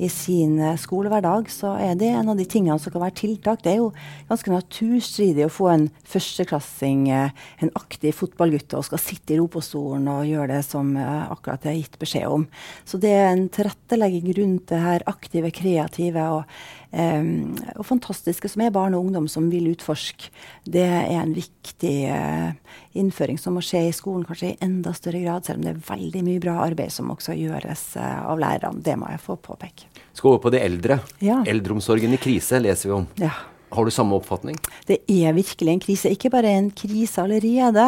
i 0.00 0.08
sin 0.08 0.58
eh, 0.60 0.78
skolehverdag, 0.80 1.50
så 1.52 1.74
er 1.76 1.96
det 2.00 2.08
en 2.08 2.32
av 2.32 2.38
de 2.38 2.46
tingene 2.48 2.78
som 2.80 2.92
kan 2.92 3.04
være 3.04 3.18
tiltak. 3.20 3.60
Det 3.64 3.74
er 3.74 3.80
jo 3.82 3.90
ganske 4.30 4.52
naturstridig 4.54 5.44
å 5.46 5.52
få 5.52 5.68
en 5.74 5.86
førsteklassing, 6.08 7.06
eh, 7.12 7.36
en 7.60 7.72
aktiv 7.76 8.16
fotballgutt, 8.16 8.78
og 8.78 8.86
skal 8.88 9.02
sitte 9.02 9.36
i 9.36 9.40
ropostolen 9.40 10.08
og 10.08 10.28
gjøre 10.28 10.54
det 10.54 10.64
som 10.66 10.94
akkurat 10.96 11.66
jeg 11.66 11.74
er 11.74 11.80
gitt 11.82 11.98
beskjed 12.00 12.28
om. 12.32 12.46
Så 12.88 13.00
det 13.00 13.12
er 13.12 13.30
en 13.30 13.48
tilrettelegging 13.52 14.32
rundt 14.38 14.70
det 14.72 14.80
her 14.80 15.04
aktive, 15.10 15.50
kreative 15.54 16.24
og, 16.34 16.56
um, 16.92 17.52
og 17.76 17.86
fantastiske 17.86 18.50
som 18.50 18.64
er 18.64 18.74
barn 18.74 18.96
og 18.96 19.06
ungdom 19.06 19.28
som 19.30 19.50
vil 19.52 19.70
utforske. 19.72 20.30
Det 20.64 20.86
er 20.86 21.20
en 21.20 21.34
viktig 21.36 21.94
uh, 22.10 22.52
innføring 22.98 23.40
som 23.40 23.56
må 23.58 23.64
skje 23.64 23.86
i 23.88 23.96
skolen 23.96 24.26
kanskje 24.28 24.52
i 24.52 24.58
enda 24.64 24.94
større 24.96 25.22
grad, 25.24 25.46
selv 25.46 25.60
om 25.60 25.68
det 25.68 25.74
er 25.74 25.84
veldig 25.90 26.26
mye 26.26 26.42
bra 26.42 26.58
arbeid 26.66 26.94
som 26.94 27.12
også 27.12 27.36
gjøres 27.38 27.90
uh, 28.00 28.26
av 28.30 28.42
lærerne. 28.42 28.84
Det 28.84 28.98
må 29.00 29.10
jeg 29.12 29.24
få 29.26 29.38
påpeke. 29.40 29.89
Skal 30.20 30.34
over 30.34 30.42
på 30.44 30.50
de 30.52 30.58
eldre. 30.60 30.98
Ja. 31.24 31.38
Eldreomsorgen 31.48 32.12
i 32.12 32.18
krise 32.20 32.58
leser 32.60 32.90
vi 32.90 32.92
om. 32.98 33.06
Ja. 33.16 33.30
Har 33.72 33.86
du 33.86 33.92
samme 33.94 34.18
oppfatning? 34.18 34.58
Det 34.84 34.98
er 35.08 35.32
virkelig 35.32 35.72
en 35.72 35.80
krise. 35.80 36.10
Ikke 36.12 36.28
bare 36.28 36.50
en 36.58 36.68
krise 36.76 37.22
allerede, 37.22 37.86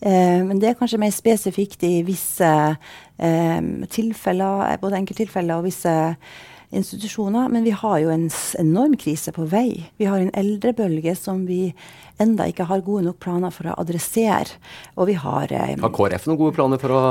eh, 0.00 0.40
men 0.46 0.62
det 0.62 0.70
er 0.70 0.78
kanskje 0.78 1.00
mer 1.02 1.12
spesifikt 1.12 1.84
i 1.84 1.98
visse 2.06 2.48
eh, 2.48 3.60
tilfeller, 3.92 4.78
både 4.80 5.02
enkelttilfeller 5.02 5.58
og 5.58 5.66
visse 5.66 5.92
institusjoner. 6.74 7.48
Men 7.52 7.64
vi 7.66 7.74
har 7.74 7.98
jo 8.02 8.10
en 8.14 8.28
enorm 8.58 8.96
krise 9.00 9.32
på 9.34 9.46
vei. 9.50 9.84
Vi 10.00 10.08
har 10.10 10.20
en 10.20 10.32
eldrebølge 10.34 11.16
som 11.18 11.46
vi 11.48 11.74
enda 12.22 12.46
ikke 12.46 12.66
har 12.68 12.82
gode 12.86 13.04
nok 13.08 13.18
planer 13.22 13.52
for 13.54 13.70
å 13.70 13.76
adressere. 13.80 14.58
Og 14.94 15.08
vi 15.10 15.16
har 15.18 15.50
eh, 15.52 15.74
Har 15.80 15.94
KrF 15.94 16.28
noen 16.28 16.40
gode 16.40 16.56
planer 16.56 16.82
for 16.82 16.94
å 16.94 17.02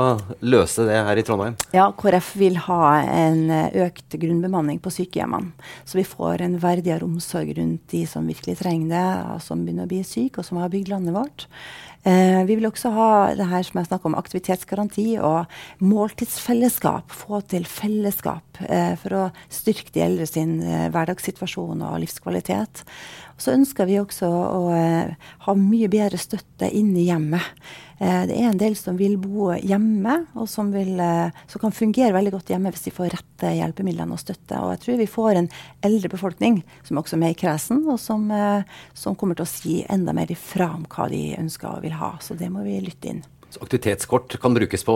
løse 0.44 0.86
det 0.88 1.00
her 1.08 1.20
i 1.20 1.24
Trondheim? 1.26 1.58
Ja, 1.76 1.90
KrF 1.96 2.34
vil 2.40 2.58
ha 2.68 2.82
en 3.02 3.50
eh, 3.52 3.80
økt 3.86 4.16
grunnbemanning 4.20 4.80
på 4.84 4.92
sykehjemmene. 4.94 5.52
Så 5.84 6.00
vi 6.00 6.06
får 6.08 6.44
en 6.46 6.58
verdigere 6.62 7.06
omsorg 7.06 7.52
rundt 7.58 7.84
de 7.92 8.04
som 8.08 8.28
virkelig 8.28 8.58
trenger 8.62 8.94
det, 8.94 9.40
som 9.44 9.64
begynner 9.64 9.88
å 9.88 9.92
bli 9.92 10.04
syke, 10.06 10.40
og 10.40 10.48
som 10.48 10.62
har 10.62 10.72
bygd 10.72 10.92
landet 10.92 11.16
vårt. 11.16 11.48
Eh, 12.04 12.42
vi 12.44 12.58
vil 12.58 12.68
også 12.68 12.90
ha 12.92 13.10
det 13.32 13.46
her 13.48 13.64
som 13.64 13.80
jeg 13.80 13.88
snakker 13.88 14.10
om, 14.10 14.16
aktivitetsgaranti 14.18 15.06
og 15.24 15.48
måltidsfellesskap, 15.80 17.08
få 17.08 17.40
til 17.48 17.64
fellesskap 17.64 18.60
eh, 18.68 18.92
for 19.00 19.16
å 19.16 19.22
styrke 19.48 19.94
de 19.94 20.04
eldre 20.04 20.28
sin 20.28 20.58
eh, 20.60 20.90
hverdagssituasjon 20.92 21.80
og 21.88 22.02
livskvalitet. 22.04 22.84
Så 23.40 23.54
ønsker 23.54 23.88
vi 23.88 23.98
også 23.98 24.28
å 24.28 24.60
eh, 24.74 25.14
ha 25.46 25.54
mye 25.58 25.88
bedre 25.90 26.20
støtte 26.20 26.68
inn 26.70 26.92
i 26.96 27.08
hjemmet. 27.08 27.42
Eh, 27.98 28.22
det 28.30 28.36
er 28.36 28.48
en 28.50 28.60
del 28.60 28.76
som 28.78 28.98
vil 28.98 29.16
bo 29.18 29.50
hjemme, 29.58 30.20
og 30.38 30.46
som, 30.50 30.70
vil, 30.74 30.94
eh, 31.02 31.34
som, 31.50 31.62
kan 31.62 31.74
fungere 31.74 32.14
veldig 32.14 32.34
godt 32.36 32.54
hjemme 32.54 32.70
hvis 32.74 32.86
de 32.86 32.94
får 32.94 33.10
rette 33.16 33.52
hjelpemidlene 33.58 34.14
og 34.14 34.22
støtte. 34.22 34.60
Og 34.62 34.74
jeg 34.76 34.82
tror 34.84 35.02
vi 35.02 35.10
får 35.10 35.40
en 35.40 35.50
eldre 35.90 36.12
befolkning 36.14 36.62
som 36.86 37.02
også 37.02 37.18
er 37.18 37.24
med 37.26 37.34
i 37.34 37.40
kresen, 37.42 37.82
og 37.90 37.98
som, 38.02 38.30
som 38.94 39.18
kommer 39.18 39.38
til 39.38 39.48
å 39.48 39.50
si 39.50 39.78
enda 39.90 40.14
mer 40.16 40.30
ifra 40.30 40.70
om 40.78 40.86
hva 40.86 41.10
de 41.10 41.26
ønsker 41.40 41.72
og 41.74 41.86
vil 41.86 41.98
ha. 41.98 42.14
Så 42.22 42.38
det 42.38 42.52
må 42.54 42.62
vi 42.66 42.78
lytte 42.86 43.10
inn. 43.10 43.24
Så 43.54 43.62
aktivitetskort 43.62 44.34
kan 44.42 44.54
brukes 44.56 44.82
på 44.86 44.94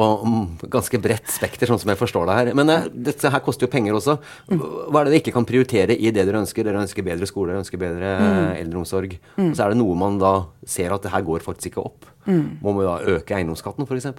ganske 0.72 0.98
bredt 1.02 1.30
spekter, 1.30 1.70
sånn 1.70 1.78
som 1.78 1.92
jeg 1.92 2.00
forstår 2.00 2.26
det 2.26 2.38
her. 2.40 2.52
Men 2.58 2.72
uh, 2.72 2.88
dette 2.90 3.30
her 3.30 3.42
koster 3.44 3.68
jo 3.68 3.72
penger 3.72 3.94
også. 3.94 4.18
Hva 4.50 5.00
er 5.00 5.06
det 5.06 5.12
dere 5.12 5.20
ikke 5.22 5.36
kan 5.36 5.46
prioritere 5.46 5.94
i 5.94 6.10
det 6.10 6.26
dere 6.26 6.42
ønsker? 6.42 6.66
Dere 6.66 6.82
ønsker 6.82 7.06
bedre 7.06 7.28
skole, 7.30 7.52
dere 7.52 7.62
ønsker 7.62 7.80
bedre 7.80 8.12
mm. 8.18 8.52
eldreomsorg. 8.64 9.14
Mm. 9.36 9.50
Og 9.50 9.54
så 9.54 9.64
er 9.64 9.74
det 9.74 9.80
noe 9.80 9.98
man 9.98 10.18
da 10.18 10.34
ser 10.66 10.94
at 10.94 11.06
det 11.06 11.14
her 11.14 11.26
går 11.26 11.46
faktisk 11.46 11.72
ikke 11.72 11.86
opp. 11.86 12.10
Mm. 12.26 12.58
Må 12.64 12.74
man 12.76 12.88
da 12.88 13.16
øke 13.16 13.38
eiendomsskatten, 13.38 13.86
f.eks.? 13.88 14.10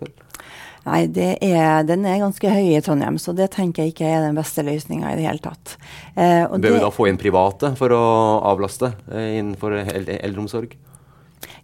Nei, 0.87 1.03
er, 1.43 1.83
den 1.83 2.05
er 2.07 2.21
ganske 2.21 2.51
høy 2.53 2.71
i 2.71 2.81
Trondheim, 2.83 3.19
så 3.19 3.33
det 3.35 3.49
tenker 3.53 3.83
jeg 3.83 3.93
ikke 3.93 4.07
er 4.07 4.23
den 4.23 4.37
beste 4.39 4.63
løsninga 4.65 5.11
i 5.11 5.17
det 5.19 5.25
hele 5.27 5.43
tatt. 5.43 5.75
Eh, 6.15 6.45
Bør 6.47 6.77
vi 6.77 6.83
da 6.85 6.91
få 6.93 7.09
inn 7.09 7.19
private 7.19 7.73
for 7.79 7.93
å 7.93 8.03
avlaste 8.47 8.93
eh, 9.11 9.35
innenfor 9.41 9.75
eldreomsorg? 9.75 10.77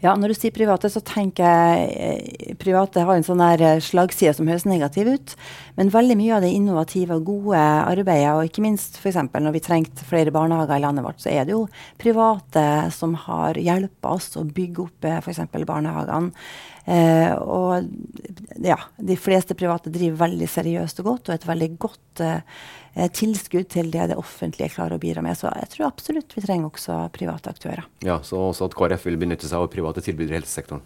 Ja, 0.06 0.12
når 0.20 0.30
du 0.32 0.36
sier 0.38 0.54
private, 0.54 0.90
så 0.92 1.02
tenker 1.02 1.48
jeg 1.48 1.86
eh, 1.98 2.50
private 2.62 3.02
har 3.08 3.18
en 3.18 3.24
sånn 3.26 3.42
der 3.42 3.62
eh, 3.66 3.80
slagside 3.82 4.36
som 4.38 4.46
høres 4.52 4.68
negativ 4.70 5.10
ut. 5.10 5.34
Men 5.80 5.90
veldig 5.94 6.18
mye 6.20 6.36
av 6.36 6.46
det 6.46 6.52
innovative 6.54 7.18
og 7.18 7.26
gode 7.26 7.62
arbeidet, 7.64 8.36
og 8.36 8.46
ikke 8.46 8.62
minst 8.68 9.00
f.eks. 9.02 9.18
når 9.34 9.56
vi 9.56 9.64
trengte 9.66 10.06
flere 10.06 10.34
barnehager 10.36 10.78
i 10.78 10.84
landet 10.84 11.08
vårt, 11.08 11.24
så 11.24 11.32
er 11.34 11.48
det 11.48 11.56
jo 11.56 11.64
private 12.02 12.68
som 12.94 13.18
har 13.26 13.58
hjulpet 13.58 14.12
oss 14.12 14.30
å 14.38 14.46
bygge 14.46 14.86
opp 14.86 15.10
eh, 15.10 15.18
f.eks. 15.24 15.42
barnehagene. 15.56 16.46
Eh, 16.86 17.34
og 17.34 17.88
ja, 18.62 18.78
de 18.98 19.18
fleste 19.18 19.58
private 19.58 19.90
driver 19.94 20.20
veldig 20.28 20.50
seriøst 20.50 21.02
og 21.02 21.10
godt, 21.10 21.30
og 21.30 21.36
et 21.36 21.48
veldig 21.50 21.70
godt 21.82 22.24
eh, 22.24 23.08
tilskudd 23.18 23.70
til 23.74 23.90
det 23.94 24.10
det 24.12 24.20
offentlige 24.20 24.74
klarer 24.76 24.98
å 24.98 25.02
bidra 25.02 25.24
med. 25.26 25.38
Så 25.40 25.50
jeg 25.50 25.72
tror 25.74 25.90
absolutt 25.90 26.36
vi 26.38 26.46
trenger 26.46 26.70
også 26.70 27.00
private 27.16 27.56
aktører. 27.56 27.88
Ja, 28.06 28.20
Så 28.22 28.40
også 28.52 28.70
at 28.70 28.78
KrF 28.78 29.10
vil 29.10 29.20
benytte 29.22 29.50
seg 29.50 29.62
av 29.62 29.72
private 29.74 30.06
tilbydere 30.06 30.38
i 30.38 30.42
helsesektoren? 30.44 30.86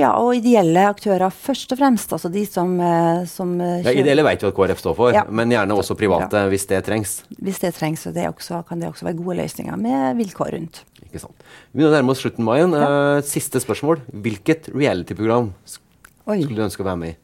Ja, 0.00 0.14
og 0.16 0.38
ideelle 0.38 0.86
aktører 0.88 1.28
først 1.34 1.74
og 1.74 1.80
fremst. 1.82 2.12
Altså 2.16 2.30
de 2.32 2.46
som, 2.48 2.70
eh, 2.80 3.24
som 3.28 3.52
eh, 3.60 3.82
ja, 3.84 3.92
Ideelle 4.00 4.24
vet 4.24 4.44
jo 4.44 4.48
at 4.48 4.56
KrF 4.56 4.80
står 4.80 4.96
for, 4.96 5.12
ja. 5.12 5.26
men 5.28 5.52
gjerne 5.52 5.76
også 5.76 5.96
private 6.00 6.46
hvis 6.48 6.64
det 6.70 6.80
trengs. 6.86 7.18
Hvis 7.36 7.60
det 7.60 7.74
trengs, 7.76 8.06
og 8.08 8.16
det 8.16 8.24
også, 8.30 8.62
kan 8.68 8.80
det 8.80 8.88
også 8.88 9.04
være 9.10 9.18
gode 9.20 9.36
løsninger 9.42 9.76
med 9.76 10.16
vilkår 10.22 10.54
rundt. 10.56 10.80
Ikke 11.04 11.20
sant. 11.20 11.44
Vi 11.72 11.82
begynner 11.82 11.92
å 11.92 11.98
nærme 11.98 12.14
oss 12.14 12.24
slutten, 12.24 12.46
Mayen. 12.46 12.72
Ja. 12.72 13.20
siste 13.26 13.60
spørsmål. 13.60 14.00
Hvilket 14.24 14.70
reality-program 14.72 15.52
skulle 15.68 16.56
du 16.56 16.64
ønske 16.64 16.84
å 16.84 16.88
være 16.88 17.02
med 17.02 17.12
i? 17.12 17.18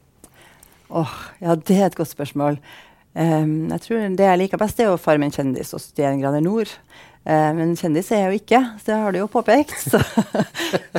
Åh, 0.89 1.01
oh, 1.01 1.17
ja, 1.41 1.57
det 1.57 1.77
er 1.77 1.89
et 1.89 1.97
godt 1.97 2.13
spørsmål. 2.13 2.61
Um, 3.19 3.71
jeg 3.73 3.81
tror 3.83 4.03
Det 4.15 4.27
jeg 4.29 4.39
liker 4.39 4.61
best, 4.61 4.77
det 4.79 4.85
er 4.85 4.93
jo 4.93 5.01
Farmen 5.01 5.33
kjendis 5.33 5.73
og 5.75 5.81
71 5.81 6.21
grader 6.21 6.45
nord. 6.45 6.75
Uh, 7.29 7.51
men 7.53 7.75
kjendis 7.77 8.09
er 8.15 8.23
jeg 8.23 8.31
jo 8.31 8.39
ikke, 8.41 8.61
så 8.81 8.89
det 8.89 9.01
har 9.03 9.13
du 9.13 9.19
jo 9.21 9.27
påpekt. 9.33 9.75
Så, 9.89 10.01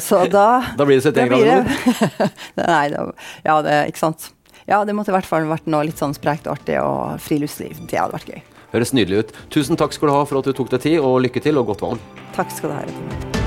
så 0.02 0.20
da 0.30 0.62
Da 0.78 0.86
blir 0.86 1.00
det 1.00 1.10
71 1.10 1.32
grader 1.32 1.64
nord? 1.64 2.38
Nei, 2.60 2.84
da, 2.94 3.02
ja, 3.46 3.56
det, 3.66 3.80
ikke 3.92 4.02
sant. 4.02 4.30
Ja, 4.70 4.84
det 4.86 4.94
måtte 4.98 5.10
i 5.10 5.16
hvert 5.18 5.28
fall 5.30 5.50
vært 5.50 5.66
noe 5.70 5.88
litt 5.88 5.98
sånn 5.98 6.14
sprekt 6.18 6.46
og 6.46 6.60
artig 6.60 6.78
og 6.82 7.18
friluftsliv. 7.26 7.82
Det 7.90 7.98
hadde 7.98 8.18
vært 8.20 8.30
gøy. 8.36 8.40
Høres 8.76 8.94
nydelig 8.94 9.24
ut. 9.26 9.36
Tusen 9.54 9.80
takk 9.82 9.98
skal 9.98 10.12
du 10.12 10.18
ha 10.20 10.22
for 10.30 10.42
at 10.42 10.50
du 10.50 10.54
tok 10.54 10.70
deg 10.76 10.86
tid, 10.86 11.02
og 11.02 11.20
lykke 11.26 11.42
til 11.42 11.58
og 11.58 11.74
godt 11.74 11.86
valg. 11.88 12.24
Takk 12.38 12.54
skal 12.54 12.76
du 12.76 12.78
ha. 12.78 13.39